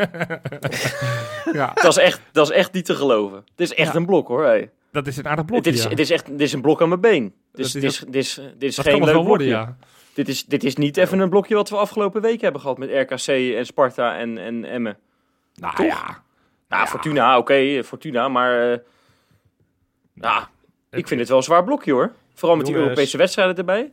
[1.53, 3.37] ja, dat, is echt, dat is echt niet te geloven.
[3.37, 3.99] Het is echt Ja.
[3.99, 4.43] een blok, hoor.
[4.43, 4.71] Hey.
[4.91, 5.63] dat is een aardig blokje.
[5.71, 5.89] dit, is, ja.
[5.89, 7.33] dit, is echt, dit is een blok aan mijn been.
[7.53, 9.45] Dus Dat dit is is, dit is, dit is dat geen leuk worden, blokje.
[9.47, 9.77] ja.
[10.13, 12.89] Dit is, dit is niet even een blokje wat we afgelopen week hebben gehad met
[12.89, 14.97] RKC en Sparta en, en Emmen.
[15.55, 15.85] Nou Toch?
[15.85, 16.23] ja.
[16.69, 16.87] Nou, Ja.
[16.87, 18.81] Fortuna, oké, Fortuna, maar...
[20.21, 20.49] ja,
[20.89, 22.13] ik vind het wel een zwaar blokje, hoor.
[22.33, 22.75] Vooral met die.
[22.75, 23.91] Europese wedstrijden erbij.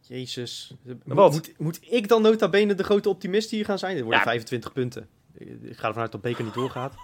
[0.00, 0.74] Jezus.
[1.04, 1.32] Wat?
[1.32, 3.94] Moet, moet ik dan nota bene de grote optimist hier gaan zijn?
[3.94, 4.26] Dit worden Ja.
[4.26, 5.08] 25 punten.
[5.62, 6.94] Ik ga ervan uit dat Beker niet doorgaat.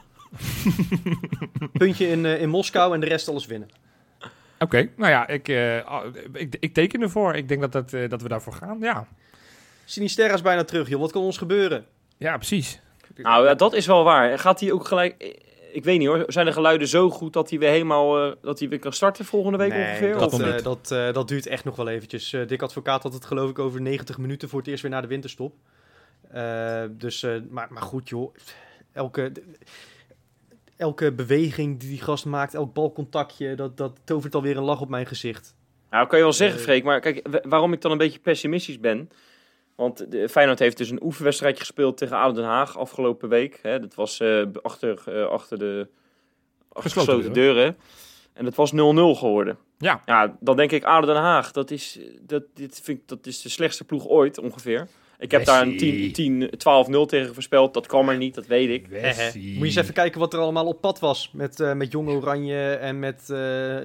[1.73, 3.69] Puntje in, eh, in Moskou en de rest alles winnen.
[4.59, 5.77] Oké, nou ja, ik, eh,
[6.33, 7.35] ik, ik teken ervoor.
[7.35, 8.79] Ik denk dat, dat, eh, dat we daarvoor gaan.
[8.81, 9.09] Ja,
[9.85, 11.01] Sinisterra is bijna terug, joh.
[11.01, 11.87] Wat kan ons gebeuren?
[12.17, 12.81] ja precies.
[13.17, 14.39] Nou, dat is wel waar.
[14.39, 15.45] Gaat hij ook gelijk...
[15.77, 18.25] Ik weet niet hoor, zijn de geluiden zo goed dat hij weer helemaal...
[18.27, 20.13] eh, dat hij weer kan starten volgende week ongeveer?
[20.19, 22.37] dat, nog eh, dat, eh, dat duurt echt nog wel eventjes.
[22.47, 25.09] Dick Advocaat had het geloof ik over 90 minuten voor het eerst weer naar de
[25.09, 25.55] winterstop.
[26.91, 28.35] Dus, maar, maar goed joh.
[28.93, 29.33] Elke,
[30.77, 34.89] elke beweging die die gast maakt, elk balcontactje, dat, dat tovert alweer een lach op
[34.89, 35.55] mijn gezicht.
[35.91, 36.85] Nou, kan je wel zeggen, Freek.
[36.85, 39.11] Maar kijk, wa- waarom ik dan een beetje pessimistisch ben...
[39.77, 43.59] Want de, Feyenoord heeft dus een oefenwedstrijdje gespeeld tegen ADO Den Haag afgelopen week.
[43.63, 43.81] Hè.
[43.81, 45.89] Dat was eh, achter, eh, achter de
[46.69, 47.77] achter Gesloten gesloten deuren.
[48.33, 48.75] En het was 0-0
[49.19, 49.59] geworden.
[49.79, 50.03] Ja.
[50.07, 51.53] Ja, dan denk ik ADO Den Haag.
[51.53, 54.89] Dat is, dat, dit vind ik, dat is de slechtste ploeg ooit ongeveer.
[55.19, 57.75] Ik heb daar een 10, 10 12-0 tegen voorspeld.
[57.75, 58.89] Dat kwam er niet, dat weet ik.
[58.91, 59.03] Moet
[59.33, 61.31] je eens even kijken wat er allemaal op pad was.
[61.33, 63.77] Met, eh, met Jong Oranje en met eh,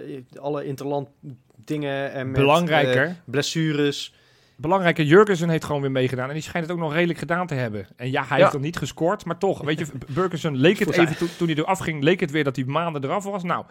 [0.42, 1.10] alle interland
[1.56, 2.12] dingen.
[2.12, 3.16] En met, Belangrijker.
[3.26, 4.14] blessures.
[4.62, 6.28] Belangrijke, Jurgensen heeft gewoon weer meegedaan.
[6.28, 7.88] En die schijnt het ook nog redelijk gedaan te hebben.
[7.96, 8.44] En ja, hij Ja.
[8.44, 9.26] heeft nog niet gescoord.
[9.26, 12.32] Maar toch, weet je, Burgerson leek het even, toen, toen hij eraf ging, leek het
[12.32, 13.44] weer dat hij maanden eraf was.
[13.44, 13.66] Nou,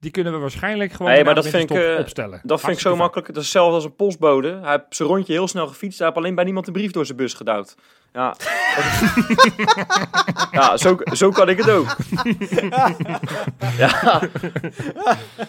[0.00, 2.40] die kunnen we waarschijnlijk gewoon Nee, maar de dat vind ik, winterstop eh, opstellen.
[2.42, 3.26] Dat vind ik zo makkelijk.
[3.28, 4.58] Dat is hetzelfde als een postbode.
[4.62, 5.98] Hij heeft zijn rondje heel snel gefietst.
[5.98, 7.74] Hij heeft alleen bij niemand een brief door zijn bus gedouwd.
[8.12, 8.34] Ja,
[10.52, 11.96] ja zo, zo kan ik het ook.
[13.78, 14.20] ja.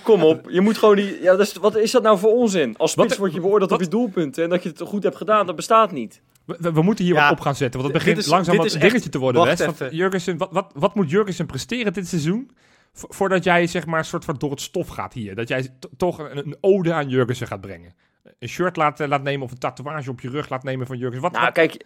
[0.04, 0.50] Kom op.
[0.50, 1.22] Je moet gewoon die...
[1.22, 2.78] Ja, dat is, wat is dat nou voor onzin?
[2.78, 4.44] Als spits Wat- word je beoordeeld op je doelpunten.
[4.44, 6.22] En dat je het goed hebt gedaan, dat bestaat niet.
[6.46, 7.22] We, moeten hier Ja.
[7.22, 9.84] wat op gaan zetten, want het begint is- langzaam wat echt- dingetje te worden, wacht.
[9.92, 12.52] Jurgensen, wat, wat, wat moet Jurgensen presteren dit seizoen?
[12.94, 15.36] Vo- voordat jij zeg maar een soort van door het stof gaat hier.
[15.36, 17.96] Dat jij toch een, een ode aan Jurgensen gaat brengen.
[18.40, 21.22] Een shirt laat, laat nemen of een tatoeage op je rug laat nemen van Jurgensen.
[21.24, 21.84] Wat, Nou, wat- kijk,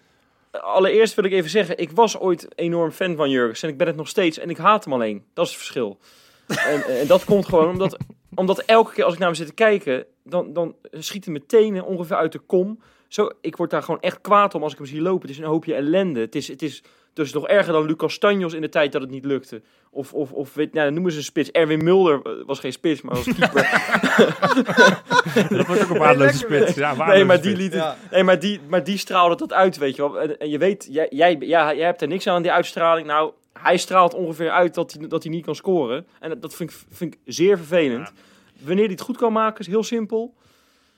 [0.51, 3.87] allereerst wil ik even zeggen, ik was ooit enorm fan van Jurgens en ik ben
[3.87, 5.25] het nog steeds en ik haat hem alleen.
[5.33, 5.99] Dat is het verschil.
[6.47, 7.97] en, en dat komt gewoon omdat,
[8.35, 11.85] omdat elke keer als ik naar hem zit te kijken, dan, dan schieten mijn tenen
[11.85, 12.81] ongeveer uit de kom.
[13.11, 15.21] Zo, ik word daar gewoon echt kwaad om als ik hem zie lopen.
[15.21, 16.19] Het is een hoopje ellende.
[16.19, 16.83] Het is, het is
[17.13, 19.61] dus nog erger dan Lucas Stanjos in de tijd dat het niet lukte.
[19.89, 21.51] Of, of, of weet, nou, noemen ze een spits.
[21.51, 23.69] Erwin Mulder eh, was geen spits, maar was keeper.
[25.57, 26.73] dat wordt ook een waardeloze spits.
[26.75, 27.97] Ja, nee, maar die liet het, Ja.
[28.11, 30.19] Nee, maar die, maar die straalde dat uit, weet je wel.
[30.21, 33.07] En, en je weet, jij, jij, ja, jij hebt er niks aan, die uitstraling.
[33.07, 36.05] Nou, hij straalt ongeveer uit dat hij, dat hij niet kan scoren.
[36.19, 38.11] En dat- dat vind ik, vind ik zeer vervelend.
[38.59, 40.33] Wanneer hij het goed kan maken, is heel simpel.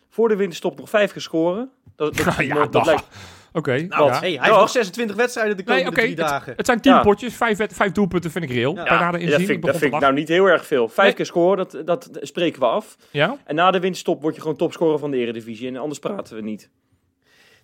[0.09, 1.72] Voor de winterstop nog vijf keer scoren.
[1.95, 2.85] Dat, dat, Ja, dat, dag.
[2.85, 3.07] lijkt-
[3.55, 4.19] Oké, Nou, ja.
[4.19, 6.53] hey, hij heeft nog 26 wedstrijden de Nee, komende oké, drie dagen.
[6.57, 7.01] Het zijn tien Ja.
[7.01, 8.75] potjes, vijf, wed- vijf doelpunten vind ik reëel.
[8.75, 8.83] Ja.
[8.83, 10.87] Bij nader dat inzien, vind, dat vind ik nou niet heel erg veel.
[10.89, 11.15] Vijf Nee.
[11.15, 12.97] keer scoren, dat, dat spreken we af.
[13.11, 13.37] Ja?
[13.45, 15.67] En na de winterstop word je gewoon topscorer van de Eredivisie.
[15.67, 16.69] En anders praten we niet.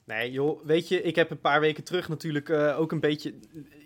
[0.09, 3.33] Nee, joh, weet je, ik heb een paar weken terug natuurlijk eh, ook een beetje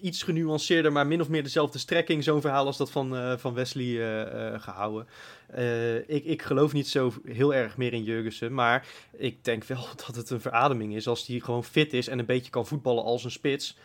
[0.02, 3.54] iets genuanceerder, maar min of meer dezelfde strekking, zo'n verhaal als dat van, eh, van
[3.54, 5.08] Wesley eh, eh, gehouden.
[5.48, 9.88] Eh, ik, ik geloof niet zo heel erg meer in Jurgensen, maar ik denk wel
[10.06, 13.04] dat het een verademing is als hij gewoon fit is en een beetje kan voetballen
[13.04, 13.78] als een spits.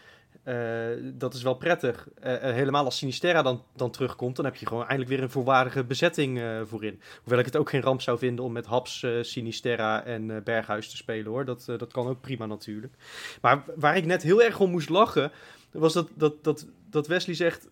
[0.43, 0.55] Eh,
[1.03, 2.09] dat is wel prettig.
[2.15, 5.31] Eh, eh, helemaal als Sinisterra dan, dan terugkomt, dan heb je gewoon eindelijk weer een
[5.31, 7.01] volwaardige bezetting voorin.
[7.23, 10.97] Hoewel ik het ook geen ramp zou vinden om met Haps, Sinisterra en Berghuis te
[10.97, 11.45] spelen hoor.
[11.45, 12.95] Dat, dat kan ook prima natuurlijk.
[13.41, 15.33] Maar waar ik net heel erg om moest lachen,
[15.71, 17.69] was dat, dat, dat, dat Wesley zegt...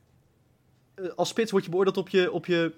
[1.14, 2.74] als spits word je beoordeeld op je, op je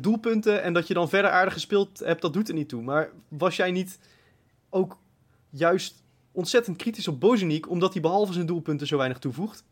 [0.00, 2.82] doelpunten en dat je dan verder aardig gespeeld hebt, dat doet er niet toe.
[2.82, 3.98] Maar was jij niet
[4.70, 4.98] ook
[5.50, 6.01] juist
[6.32, 9.64] ontzettend kritisch op Bozeniek, omdat hij behalve zijn doelpunten zo weinig toevoegt?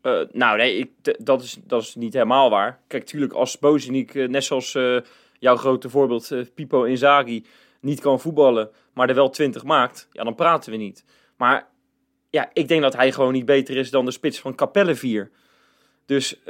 [0.00, 0.90] Eh, nou, nee, ik,
[1.24, 2.80] dat, is, dat is niet helemaal waar.
[2.86, 4.96] Kijk, tuurlijk, als Bozeniek, eh, net zoals eh,
[5.38, 7.44] jouw grote voorbeeld Pipo Inzaghi,
[7.80, 11.04] niet kan voetballen, maar er wel 20 maakt, ja, dan praten we niet.
[11.36, 11.68] Maar
[12.30, 15.30] ja, ik denk dat hij gewoon niet beter is dan de spits van Capelle 4.
[16.06, 16.40] Dus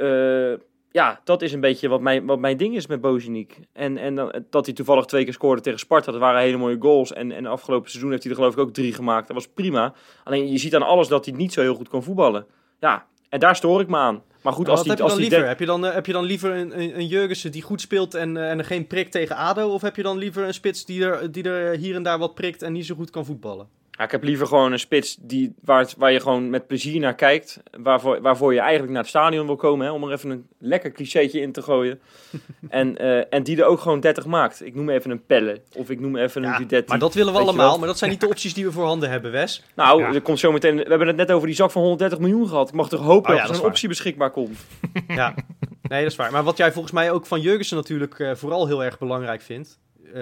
[0.91, 3.59] ja, dat is een beetje wat mijn, wat mijn ding is met Bozeniek.
[3.73, 6.77] En, en dan, dat hij toevallig twee keer scoorde tegen Sparta, dat waren hele mooie
[6.79, 7.13] goals.
[7.13, 9.27] En, en afgelopen seizoen heeft hij er geloof ik ook drie gemaakt.
[9.27, 9.93] Dat was prima.
[10.23, 12.45] Alleen je ziet aan alles dat hij niet zo heel goed kan voetballen.
[12.79, 14.21] Ja, en daar stoor ik me aan.
[14.41, 15.47] Maar goed, Maar als hij heb je als dan hij liever?
[15.47, 17.81] denkt- Heb je dan, eh, heb je dan liever een, een, een Jurgensen die goed
[17.81, 19.69] speelt en, eh, en er geen prik tegen ADO?
[19.73, 22.35] Of heb je dan liever een spits die er, die er hier en daar wat
[22.35, 23.67] prikt en niet zo goed kan voetballen?
[23.97, 26.99] Ja, ik heb liever gewoon een spits die, waar, het- waar je gewoon met plezier
[26.99, 27.59] naar kijkt.
[27.71, 29.85] Waarvoor, waarvoor je eigenlijk naar het stadion wil komen.
[29.85, 31.99] Hè, om er even een lekker clichétje in te gooien.
[32.69, 34.65] en, eh, en die er ook gewoon 30 maakt.
[34.65, 35.61] Ik noem even een Pelle.
[35.75, 36.89] Of ik noem even een Ja, Guidetti.
[36.89, 39.31] maar dat willen we allemaal, maar dat zijn niet de opties die we voorhanden hebben,
[39.31, 39.63] Wes.
[39.75, 40.13] Nou, Ja.
[40.13, 40.75] er komt zo meteen.
[40.75, 42.67] We hebben het net over die zak van 130 miljoen gehad.
[42.69, 44.59] Ik mag toch hopen Oh ja, dat er een optie beschikbaar komt.
[45.07, 45.33] Ja,
[45.81, 46.31] nee, dat is waar.
[46.31, 49.79] Maar wat jij volgens mij ook van Jurgensen natuurlijk eh, vooral heel erg belangrijk vindt,
[50.13, 50.21] eh,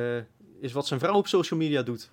[0.62, 2.10] is wat zijn vrouw op social media doet.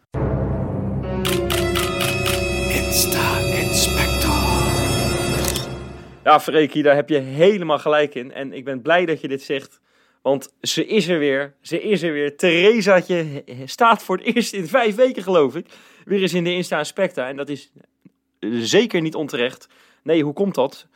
[6.24, 8.32] Ja, Freekie, daar heb je helemaal gelijk in.
[8.32, 9.80] En ik ben blij dat je dit zegt.
[10.22, 11.54] Want ze is er weer.
[11.60, 12.36] Ze is er weer.
[12.36, 15.66] Theresaatje staat voor het eerst in vijf weken, geloof ik.
[16.04, 17.28] Weer eens in de Insta Specta.
[17.28, 17.72] En dat is
[18.50, 19.68] zeker niet onterecht.
[20.02, 20.86] Nee, hoe komt dat?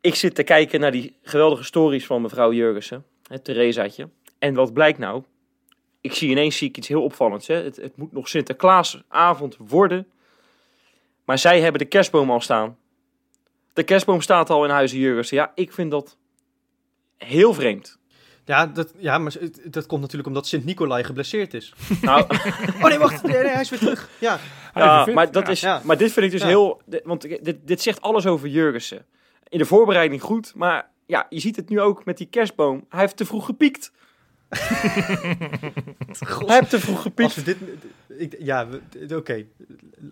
[0.00, 3.04] Ik zit te kijken naar die geweldige stories van mevrouw Jurgensen.
[3.28, 4.08] Het Theresaatje.
[4.38, 5.22] En wat blijkt nou?
[6.00, 7.46] Ik zie ineens zie ik iets heel opvallends.
[7.46, 7.54] Hè?
[7.54, 10.06] Het, het moet nog Sinterklaasavond worden.
[11.24, 12.76] Maar zij hebben de kerstboom al staan.
[13.72, 15.36] De kerstboom staat al in huizen Jurgensen.
[15.36, 16.16] Ja, ik vind dat
[17.16, 17.98] heel vreemd.
[18.44, 19.32] Ja, dat, ja maar
[19.64, 21.72] dat komt natuurlijk omdat Sint-Nicolai geblesseerd is.
[22.02, 22.22] Nou,
[22.82, 24.08] Oh nee, wacht, nee, nee, hij is weer terug.
[24.20, 24.38] Ja,
[25.04, 25.14] fit.
[25.14, 25.52] maar, dat Ja.
[25.52, 25.80] is, Ja.
[25.84, 26.46] maar dit vind ik dus Ja.
[26.46, 26.80] heel...
[26.86, 29.06] dit- Want dit, dit zegt alles over Jurgensen.
[29.48, 32.86] In de voorbereiding goed, maar ja, je ziet het nu ook met die kerstboom.
[32.88, 33.92] Hij heeft te vroeg gepiekt.
[36.46, 37.56] Hij heeft te vroeg we dit...
[38.18, 38.66] Ik, ja,
[39.14, 39.44] oké.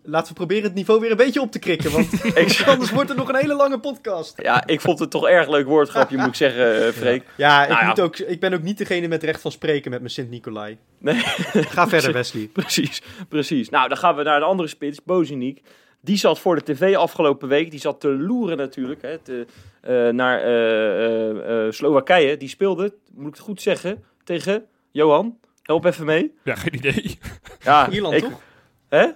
[0.03, 3.09] Laten we proberen het niveau weer een beetje op te krikken, want Ik, anders wordt
[3.09, 4.43] het nog een hele lange podcast.
[4.43, 7.24] ja, ik vond het toch erg leuk woordgrapje, moet ik zeggen, eh, Freek.
[7.36, 7.86] Ja, ik, Nou ja.
[7.86, 10.11] Moet ook, ik ben ook niet degene met recht van spreken met mijn Nee.
[10.11, 10.78] Sint-Nicolai.
[11.74, 12.49] Ga verder, Wesley.
[12.53, 13.68] Precies, precies.
[13.68, 15.62] Nou, dan gaan we naar de andere spits, Boziniek.
[16.01, 19.47] Die zat voor de tv afgelopen week, die zat te loeren natuurlijk, hè, te,
[19.80, 22.36] eh, naar eh, eh, eh, Slowakije.
[22.36, 25.38] Die speelde, moet ik het goed zeggen, tegen Johan.
[25.62, 26.34] Help even mee.
[26.44, 27.18] Ja, geen idee.
[27.64, 28.40] Ja, Ierland, ik- toch?
[28.88, 29.06] Hè?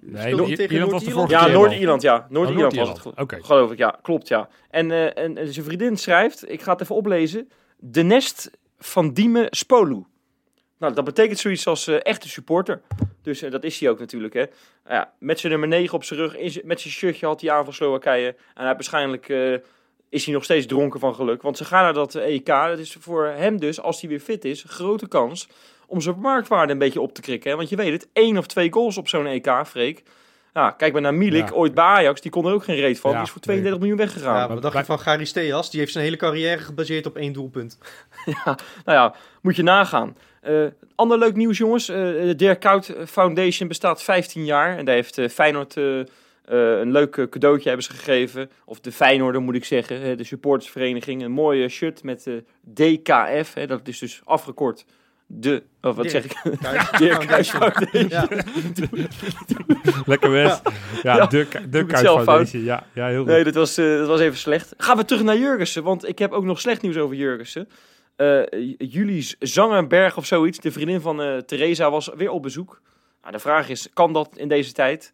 [0.00, 0.34] Nee,
[0.68, 1.12] Ierland was de Noord-Ierland?
[1.12, 1.46] vorige Ja.
[1.46, 2.26] Noord-Ierland, ja.
[2.30, 3.32] Noord-Ierland Oh, was het, Noord-Ierland.
[3.32, 3.44] Oké.
[3.44, 3.78] geloof ik.
[3.78, 4.48] Ja, klopt, ja.
[4.70, 9.12] En, eh, en, en zijn vriendin schrijft, ik ga het even oplezen, de nest van
[9.12, 10.04] Diemen Spolu.
[10.78, 12.80] Nou, dat betekent zoiets als eh, echte supporter.
[13.22, 14.44] Dus eh, dat is hij ook natuurlijk, hè.
[14.88, 17.72] Ja, met zijn nummer 9 op zijn rug, met zijn shirtje had hij aan van
[17.72, 18.28] Slowakije.
[18.54, 19.54] En hij waarschijnlijk eh,
[20.08, 21.42] is hij nog steeds dronken van geluk.
[21.42, 22.46] Want ze gaan naar dat EK.
[22.46, 25.48] Dat is voor hem dus, als hij weer fit is, een grote kans
[25.86, 27.50] om zijn marktwaarde een beetje op te krikken.
[27.50, 27.56] Hè?
[27.56, 30.02] Want je weet het, één of twee goals op zo'n EK, Freek.
[30.54, 31.54] Ja, kijk maar naar Milik, Ja.
[31.54, 33.10] ooit bij Ajax, die kon er ook geen reet van.
[33.10, 34.36] Ja, die is voor 32 miljoen weggegaan.
[34.36, 35.70] Ja, wat dacht je van Gary Steas?
[35.70, 37.78] Die heeft zijn hele carrière gebaseerd op één doelpunt.
[38.44, 40.16] Nou ja, moet je nagaan.
[40.40, 41.88] Eh, ander leuk nieuws, jongens.
[41.88, 44.76] Eh, de Dirk Kuyt Foundation bestaat 15 jaar.
[44.78, 45.76] En daar heeft eh, Feyenoord
[46.46, 48.50] eh, een leuk eh, cadeautje hebben ze gegeven.
[48.64, 50.02] Of de Feyenoorder moet ik zeggen.
[50.02, 51.22] eh, de supportersvereniging.
[51.22, 52.34] Een mooie shirt met eh,
[52.74, 53.54] DKF.
[53.54, 54.84] Hè, dat is dus afgekort.
[55.28, 56.10] De, of wat Dirk.
[56.10, 56.60] zeg ik?
[56.98, 57.22] Dirk.
[57.22, 58.08] Foundation.
[58.08, 58.28] Ja.
[60.06, 60.60] Lekker Wes.
[61.02, 62.62] Ja, Ja, de, de Foundation.
[62.64, 63.26] Ja, ja, heel goed.
[63.26, 64.74] Nee, dat was, eh, dat was even slecht.
[64.76, 67.68] Gaan we terug naar Jurgensen, want ik heb ook nog slecht nieuws over Jurgensen.
[68.16, 68.42] Eh
[68.78, 72.80] Jullie Zangenberg of zoiets, de vriendin van eh Theresa, was weer op bezoek.
[73.20, 75.12] Nou, de vraag is, kan dat in deze tijd?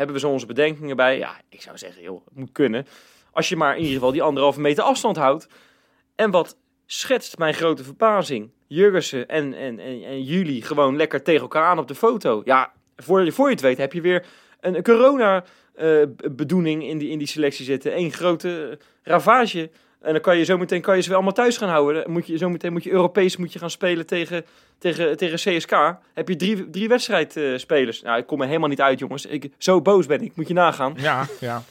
[0.00, 1.18] Hebben we zo onze bedenkingen bij?
[1.18, 2.86] Ja, ik zou zeggen, joh, het moet kunnen.
[3.30, 5.48] Als je maar in ieder geval die anderhalve meter afstand houdt.
[6.14, 8.50] En wat schetst mijn grote verbazing?
[8.66, 12.42] Jurgensen en, en, en, en jullie gewoon lekker tegen elkaar aan op de foto.
[12.44, 14.26] Ja, voor je, voor je het weet heb je weer
[14.60, 15.44] een, een corona
[15.74, 17.96] eh, in die, in die selectie zitten.
[17.96, 19.70] Eén grote eh, ravage.
[20.00, 22.02] En dan kan je zo meteen kan je ze weer allemaal thuis gaan houden.
[22.02, 24.44] Dan moet je zo meteen moet je Europees moet je gaan spelen tegen,
[24.78, 25.96] tegen, tegen CSK.
[26.14, 28.02] Heb je drie, drie wedstrijdspelers.
[28.02, 29.26] nou, ik kom er helemaal niet uit, jongens.
[29.26, 30.36] Ik, zo boos ben ik.
[30.36, 30.94] Moet je nagaan.
[30.96, 31.62] Ja, ja.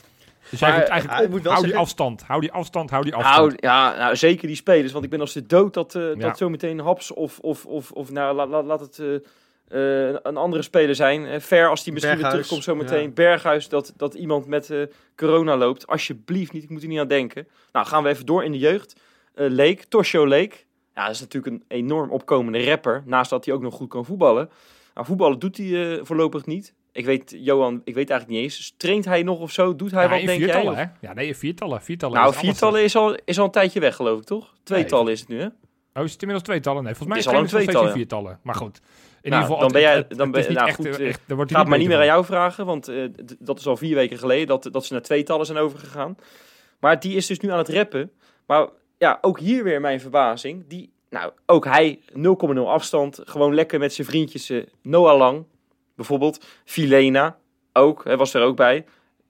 [0.50, 2.24] Dus Maar, moet eigenlijk ik moet wel hou die afstand.
[2.24, 3.38] Hou die afstand, hou die afstand.
[3.38, 4.92] Nou, ja, nou, zeker die spelers.
[4.92, 6.16] Want ik ben als de dood dat, eh Ja.
[6.16, 9.06] dat zo meteen Haps of, of, of, of nou, laat, laat, laat het eh,
[9.70, 11.26] eh, een andere speler zijn.
[11.26, 13.08] Eh, Ver als die misschien Berghuis, weer terugkomt zo meteen.
[13.08, 13.14] ja.
[13.14, 14.82] Berghuis, dat, dat iemand met eh,
[15.16, 15.88] corona loopt.
[15.88, 17.48] Alsjeblieft niet, ik moet er niet aan denken.
[17.72, 18.96] Nou, gaan we even door in de jeugd.
[19.34, 20.66] Eh Leek, Toshio Leek.
[20.96, 23.04] Ja, dat is natuurlijk een enorm opkomende rapper.
[23.06, 24.50] Naast dat hij ook nog goed kan voetballen.
[24.94, 26.74] Nou, voetballen doet hij voorlopig niet.
[26.92, 28.74] Ik weet, Johan, ik weet eigenlijk niet eens.
[28.78, 29.76] Traint hij nog of zo?
[29.76, 30.66] Doet hij ja, wat, denk jij?
[30.66, 30.86] hè?
[31.08, 31.82] Ja, nee, viertallen.
[31.82, 34.54] viertallen Nou, is viertallen is al, is al een tijdje weg, geloof ik, toch?
[34.64, 35.48] Tweetallen is het nu, hè?
[35.94, 36.84] Oh, is het inmiddels tweetallen?
[36.84, 38.40] Nee, volgens mij Het is al het een nog steeds in tweetal, viertallen.
[38.44, 38.82] Maar goed.
[39.22, 41.08] In Nou, ieder geval, dan ben jij- dan het ben- nou, echt, goed, eh, eh,
[41.08, 43.04] echt- wordt Gaat maar niet meer aan jou vragen, want eh,
[43.40, 46.18] dat is al vier weken geleden dat, dat ze naar tweetallen zijn overgegaan.
[46.80, 48.12] Maar die is dus nu aan het rappen.
[48.48, 48.68] Maar
[48.98, 50.64] ja, ook hier weer mijn verbazing.
[50.68, 53.20] Die, nou, ook hij 0,0 afstand.
[53.24, 54.50] Gewoon lekker met zijn vriendjes.
[54.50, 55.46] eh, Noah Lang,
[55.96, 56.46] bijvoorbeeld.
[56.66, 57.38] Filena,
[57.74, 58.04] ook.
[58.04, 58.86] Hij was er ook bij.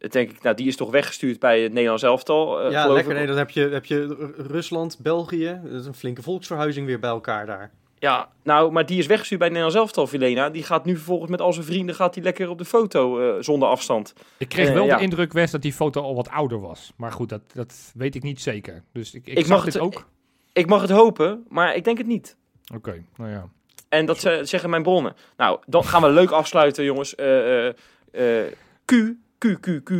[0.09, 2.61] Denk ik, nou, die is toch weggestuurd bij het Nederlands elftal.
[2.61, 3.11] eh, ja, lekker.
[3.11, 3.17] ik.
[3.17, 5.59] Nee, dan heb je, heb je Rusland, België.
[5.63, 7.71] Dat is een flinke volksverhuizing weer bij elkaar daar.
[7.99, 10.49] Ja, nou, maar die is weggestuurd bij het Nederlands elftal, Filena.
[10.49, 13.43] Die gaat nu vervolgens met al zijn vrienden gaat hij lekker op de foto eh,
[13.43, 14.13] zonder afstand.
[14.37, 14.95] Ik kreeg Eh, wel ja.
[14.97, 16.93] de indruk, Wes, dat die foto al wat ouder was.
[16.97, 18.83] Maar goed, dat, dat weet ik niet zeker.
[18.93, 20.05] Dus ik, ik, Ik zag mag het- ook.
[20.53, 22.37] Ik mag het hopen, maar ik denk het niet.
[22.75, 23.47] Oké, nou ja.
[23.89, 25.15] En dat ze- zeggen mijn bronnen.
[25.37, 27.15] Nou, dan gaan we leuk afsluiten, jongens.
[27.15, 27.73] Eh, eh,
[28.11, 28.53] eh,
[28.85, 28.91] Q,
[29.37, 29.91] Q, Q, Q.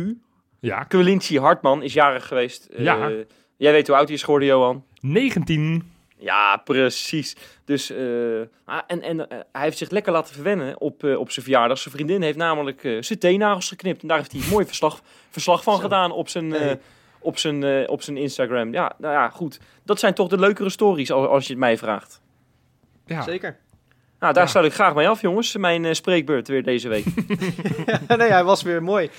[0.60, 2.64] Ja, Quincy Hartman is jarig geweest.
[2.64, 3.10] Eh, Ja.
[3.56, 4.84] Jij weet hoe oud hij is geworden, Johan.
[5.00, 5.92] 19.
[6.20, 7.36] Ja, precies.
[7.64, 7.98] Dus, eh,
[8.64, 11.78] ah, en, en eh, hij heeft zich lekker laten verwennen op, eh, op zijn verjaardag.
[11.78, 14.02] Zijn vriendin heeft namelijk eh, zijn teennagels geknipt.
[14.02, 15.00] En daar heeft hij een mooi verslag,
[15.30, 15.80] verslag van Zo.
[15.82, 16.76] gedaan op zijn, eh, Nee.
[17.18, 18.72] op, zijn, eh, op zijn Instagram.
[18.72, 19.60] Ja, nou ja, goed.
[19.84, 22.20] Dat zijn toch de leukere stories, als, als je het mij vraagt.
[23.06, 23.22] Ja.
[23.22, 23.58] Zeker.
[24.18, 24.48] Nou, daar Ja.
[24.50, 25.56] sluit ik graag mee af, jongens.
[25.56, 27.04] Mijn spreekbeurt weer deze week.
[28.16, 29.10] nee, hij was weer mooi.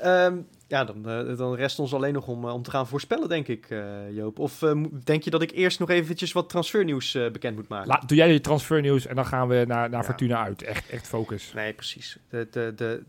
[0.00, 0.36] Ehm,
[0.68, 3.48] ja, dan, eh, dan rest ons alleen nog om, eh, om te gaan voorspellen, denk
[3.48, 4.38] ik, eh, Joop.
[4.38, 4.64] Of
[5.04, 7.88] denk je dat ik eerst nog eventjes wat transfernieuws bekend moet maken?
[7.88, 10.04] La, doe jij je transfernieuws en dan gaan we naar, naar Ja.
[10.04, 10.62] Fortuna uit.
[10.62, 11.52] Echt, echt focus.
[11.54, 12.18] Nee, precies.
[12.30, 13.02] De, de-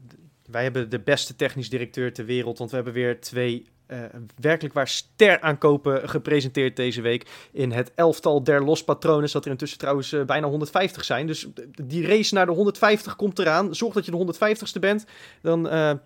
[0.46, 4.00] wij hebben de beste technisch directeur ter wereld, want we hebben weer twee eh,
[4.42, 7.26] werkelijk waar ster aankopen gepresenteerd deze week.
[7.52, 11.28] In het elftal der Los Patrones, dat er intussen trouwens eh, bijna 150 zijn.
[11.28, 13.76] Dus d- die race naar de 150 komt eraan.
[13.76, 15.06] Zorg dat je de 150ste bent,
[15.42, 15.98] dan eh, eh,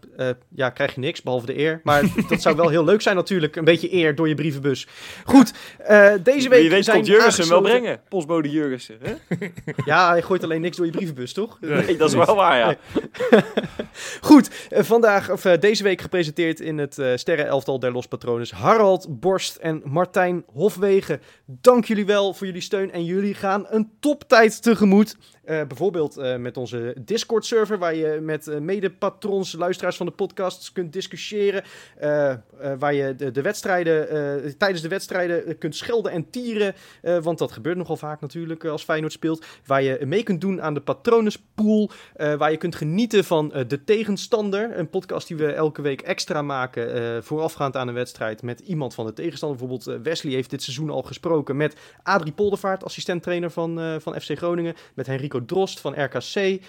[0.56, 1.82] ja, krijg je niks, behalve de eer.
[1.84, 4.88] Maar dat zou wel heel leuk zijn natuurlijk, een beetje eer door je brievenbus.
[5.26, 8.02] Goed, eh, deze week Wie weet zijn Jurgensen wel aangesloten- brengen.
[8.10, 8.98] Postbode Jurgensen.
[9.02, 9.14] Hè?
[9.86, 11.58] Ja, hij gooit alleen niks door je brievenbus, toch?
[11.62, 12.76] Nee, dat is wel waar, ja.
[14.22, 17.12] Goed, eh, vandaag, of eh, deze week gepresenteerd in het eh
[17.80, 18.52] der Los Patrones.
[18.52, 21.22] Harald Borst en Martijn Hofwegen.
[21.46, 25.18] Dank jullie wel voor jullie steun en jullie gaan een toptijd tegemoet.
[25.44, 30.72] Eh, bijvoorbeeld eh, met onze Discord-server, waar je met eh, mede-patrons, luisteraars van de podcast
[30.72, 31.64] kunt discussiëren.
[32.80, 36.76] Waar je de, de wedstrijden, tijdens de wedstrijden kunt schelden en tieren.
[37.22, 39.46] want dat gebeurt nogal vaak natuurlijk als Feyenoord speelt.
[39.66, 41.92] Waar je mee kunt doen aan de patronuspool.
[42.16, 44.78] eh, waar je kunt genieten van De Tegenstander.
[44.78, 47.24] Een podcast die we elke week extra maken.
[47.24, 49.58] voorafgaand aan een wedstrijd met iemand van de tegenstander.
[49.58, 54.74] Bijvoorbeeld Wesley heeft dit seizoen al gesproken met Adrie Poldervaart, assistent-trainer van, van FC Groningen.
[54.94, 55.08] Met
[55.42, 56.36] Drost van RKC.
[56.36, 56.60] Eh,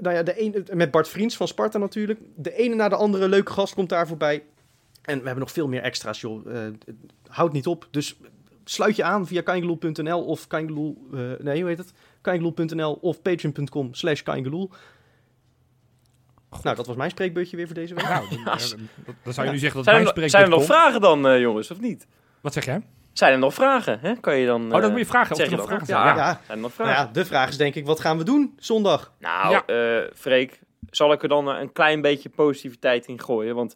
[0.00, 2.20] nou ja, de een, met Bart Vriends van Sparta natuurlijk.
[2.36, 4.42] De ene na de andere leuke gast komt daar voorbij.
[5.02, 6.56] En we hebben nog veel meer extra's, joh.
[6.56, 6.72] Eh,
[7.26, 7.88] houd niet op.
[7.90, 8.16] Dus
[8.64, 11.06] sluit je aan via kangeloel.nl of kangeloel...
[11.12, 11.92] eh, nee, hoe heet het?
[12.20, 14.70] kangeloel.nl of patreon.com slash kangeloel.
[16.62, 18.04] Nou, dat was mijn spreekbeurtje weer voor deze week.
[18.08, 18.88] Nou, dan,
[19.22, 21.40] dan zou je nu zeggen dat Zijn, mijn er, nog- zijn er nog vragen dan,
[21.40, 22.06] jongens, of niet?
[22.40, 22.82] Wat zeg jij?
[23.18, 23.98] Zijn er nog vragen?
[24.00, 24.14] Hè?
[24.20, 24.64] Kan je dan...
[24.64, 25.30] Oh, dat eh, moet je vragen.
[25.30, 26.16] Of zeg er je nog dat vragen zijn.
[26.16, 26.40] Ja, Ja.
[26.46, 26.94] Zijn er nog Nou vragen?
[27.06, 29.12] ja, de vraag is denk ik, wat gaan we doen zondag?
[29.18, 29.66] Nou, Ja.
[30.00, 30.60] eh, Freek,
[30.90, 33.54] zal ik er dan eh, een klein beetje positiviteit in gooien?
[33.54, 33.74] Want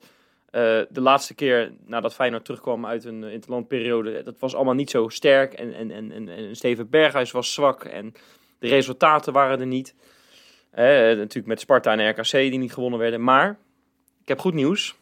[0.51, 4.91] eh, de laatste keer nadat Feyenoord terugkwam uit een uh, interlandperiode, dat was allemaal niet
[4.91, 5.53] zo sterk.
[5.53, 8.13] En, en, en, en, en Steven Berghuis was zwak en
[8.59, 9.95] de resultaten waren er niet.
[10.71, 13.23] Eh, natuurlijk met Sparta en RKC die niet gewonnen werden.
[13.25, 13.59] Maar
[14.23, 14.95] ik heb goed nieuws.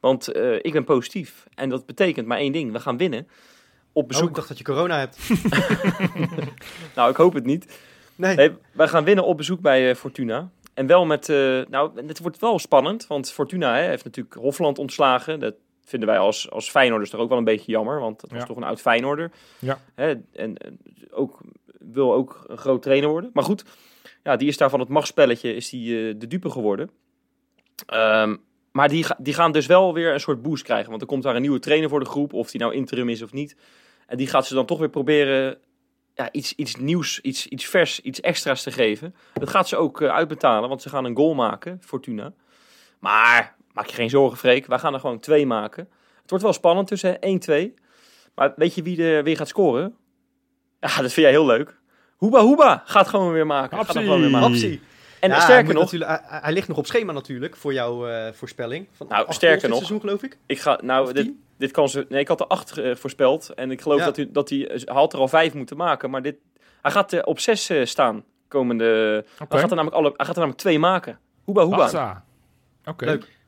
[0.00, 1.46] Want eh, ik ben positief.
[1.54, 2.72] En dat betekent maar één ding.
[2.72, 3.28] We gaan winnen.
[3.92, 4.28] Op Oh, bezoek.
[4.28, 5.18] ik dacht dat je corona hebt.
[6.96, 7.78] Nou, ik hoop het niet.
[8.16, 8.36] Nee.
[8.36, 10.50] Nee, wij gaan winnen op bezoek bij eh, Fortuna.
[10.74, 11.36] En wel met, eh,
[11.68, 15.40] nou, het wordt wel spannend, want Fortuna hè, heeft natuurlijk Hofland ontslagen.
[15.40, 18.40] Dat vinden wij als, als Feyenoorders toch ook wel een beetje jammer, want dat was
[18.40, 18.46] Ja.
[18.46, 19.30] toch een oud Feyenoorder.
[19.58, 19.80] Ja.
[19.94, 20.56] Hè, en
[21.10, 21.40] ook,
[21.78, 23.30] wil ook een groot trainer worden.
[23.32, 23.64] Maar goed,
[24.22, 26.90] ja, die is daar van het machtspelletje is die, de dupe geworden.
[27.86, 28.36] Ehm,
[28.72, 31.34] maar die, die gaan dus wel weer een soort boost krijgen, want er komt daar
[31.34, 33.56] een nieuwe trainer voor de groep, of die nou interim is of niet.
[34.06, 35.58] En die gaat ze dan toch weer proberen
[36.14, 39.14] ja, iets, iets nieuws, iets, iets vers, iets extra's te geven.
[39.32, 42.32] Dat gaat ze ook eh, uitbetalen, want ze gaan een goal maken, Fortuna.
[42.98, 44.66] Maar maak je geen zorgen, Freek.
[44.66, 45.88] Wij gaan er gewoon twee maken.
[46.20, 47.18] Het wordt wel spannend tussen
[47.76, 47.82] 1-2.
[48.34, 49.96] Maar weet je wie er weer gaat scoren?
[50.80, 51.78] Ja, dat vind jij heel leuk.
[52.16, 53.76] Hoeba Hoeba gaat gewoon weer maken.
[53.76, 54.48] Gaat hem gewoon weer maken.
[54.48, 54.80] Hapsie.
[55.20, 58.08] En Ja, hij sterker nog, natuurlijk- hij, hij ligt nog op schema natuurlijk voor jouw
[58.08, 58.86] eh, voorspelling.
[58.92, 59.76] Van Nou, sterker nog.
[59.76, 60.38] seizoen geloof ik.
[60.46, 63.48] ik ga, nou, dit, dit kan ze, nee, ik had er acht eh, voorspeld.
[63.54, 64.04] En ik geloof Ja.
[64.04, 66.10] dat hij, dat hij, hij had er al vijf moeten maken.
[66.10, 66.36] Maar dit,
[66.82, 69.18] hij gaat eh, op zes eh, staan komende...
[69.34, 69.46] Oké.
[69.48, 71.18] Hij, gaat er namelijk alle, hij gaat er namelijk twee maken.
[71.44, 72.24] Hoeba Hoeba.
[72.84, 73.04] Oké.
[73.04, 73.38] Leuk.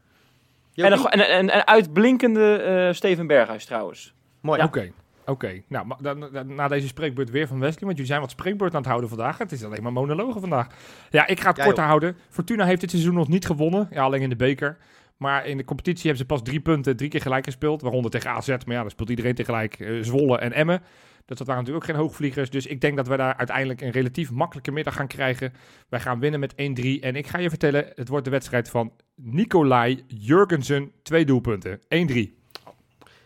[0.74, 4.14] En en, en, en uitblinkende eh, Steven Berghuis trouwens.
[4.40, 4.62] Mooi.
[4.62, 4.92] Oké.
[5.26, 8.78] Oké, nou, dan, na deze spreekbeurt weer van Wesley, want jullie zijn wat spreekbeurt aan
[8.80, 9.38] het houden vandaag.
[9.38, 10.66] Het is alleen maar monologen vandaag.
[11.10, 11.86] Ja, ik ga het Ja, kort joh.
[11.86, 12.16] houden.
[12.30, 14.76] Fortuna heeft dit seizoen nog niet gewonnen, ja, alleen in de beker.
[15.16, 17.82] Maar in de competitie hebben ze pas drie punten, drie keer gelijk gespeeld.
[17.82, 19.80] Waaronder tegen AZ, maar ja, dan speelt iedereen tegelijk.
[19.80, 20.82] eh, Zwolle en Emmen.
[21.24, 22.50] Dus dat waren natuurlijk ook geen hoogvliegers.
[22.50, 25.52] Dus ik denk dat we daar uiteindelijk een relatief makkelijke middag gaan krijgen.
[25.88, 27.00] Wij gaan winnen met 1-3.
[27.00, 30.92] En ik ga je vertellen, het wordt de wedstrijd van Nicolai Jurgensen.
[31.02, 31.80] Twee doelpunten.
[31.88, 32.41] 1-3.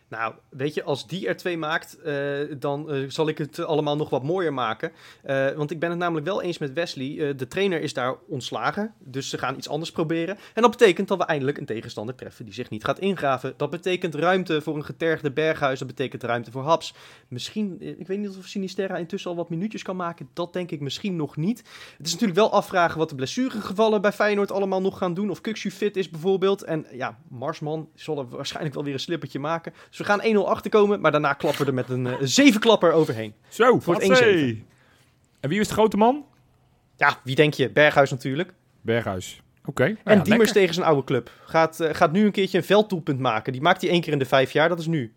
[0.09, 2.15] Nou, weet je, als die er twee maakt, eh,
[2.59, 4.93] dan eh, zal ik het allemaal nog wat mooier maken.
[5.23, 7.35] Eh, want ik ben het namelijk wel eens met Wesley.
[7.35, 10.39] De trainer is daar ontslagen, dus ze gaan iets anders proberen.
[10.55, 13.55] En dat betekent dat we eindelijk een tegenstander treffen die zich niet gaat ingraven.
[13.57, 16.95] Dat betekent ruimte voor een getergde Berghuis, dat betekent ruimte voor Haps.
[17.29, 20.29] Misschien, ik weet niet of Sinisterra intussen al wat minuutjes kan maken.
[20.33, 21.59] Dat denk ik misschien nog niet.
[21.97, 25.31] Het is natuurlijk wel afvragen wat de blessuregevallen bij Feyenoord allemaal nog gaan doen.
[25.31, 26.63] Of Kuxu fit is bijvoorbeeld.
[26.63, 29.73] En ja, Marsman zal er waarschijnlijk wel weer een slippertje maken.
[29.97, 33.35] Dus we gaan 1-0 achterkomen, maar daarna klappen we er met een eh, zevenklapper overheen.
[33.49, 34.57] Zo, Voor het hatsé.
[35.41, 36.25] En wie is de grote man?
[36.97, 37.71] Ja, wie denk je?
[37.71, 38.53] Berghuis natuurlijk.
[38.81, 39.41] Berghuis.
[39.65, 39.85] Oké.
[39.85, 41.31] nou en ja, Diemers tegen zijn oude club.
[41.45, 43.53] Gaat, eh, gaat nu een keertje een velddoelpunt maken.
[43.53, 45.13] Die maakt hij één keer in de vijf jaar, dat is nu.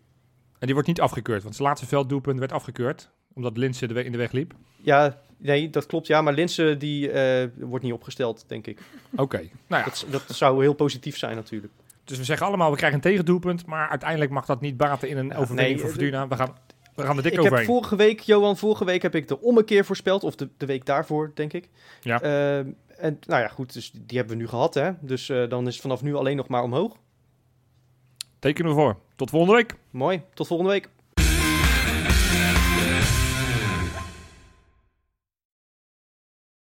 [0.58, 3.10] En die wordt niet afgekeurd, want zijn laatste velddoelpunt werd afgekeurd.
[3.34, 4.54] Omdat Linse de we- in de weg liep.
[4.76, 6.06] Ja, nee, dat klopt.
[6.06, 8.80] Ja, maar Linse die eh, wordt niet opgesteld, denk ik.
[9.16, 9.36] Oké.
[9.66, 11.72] Nou ja, Dat, dat zou heel positief zijn natuurlijk.
[12.10, 13.66] Dus we zeggen allemaal, we krijgen een tegendoelpunt.
[13.66, 16.28] Maar uiteindelijk mag dat niet baten in een overwinning nee, voor Fortuna.
[16.28, 16.56] We gaan,
[16.94, 17.66] we gaan er dik ik heb overheen.
[17.66, 20.24] vorige week, Johan, vorige week heb ik de ommekeer voorspeld.
[20.24, 21.68] Of de, de week daarvoor, denk ik.
[22.00, 22.20] Ja.
[22.20, 24.90] Ehm, en nou ja, goed, dus die hebben we nu gehad, hè.
[25.00, 26.96] Dus eh, dan is het vanaf nu alleen nog maar omhoog.
[28.38, 28.96] Tekenen we voor.
[29.16, 29.74] Tot volgende week.
[29.90, 30.88] Mooi, tot volgende week.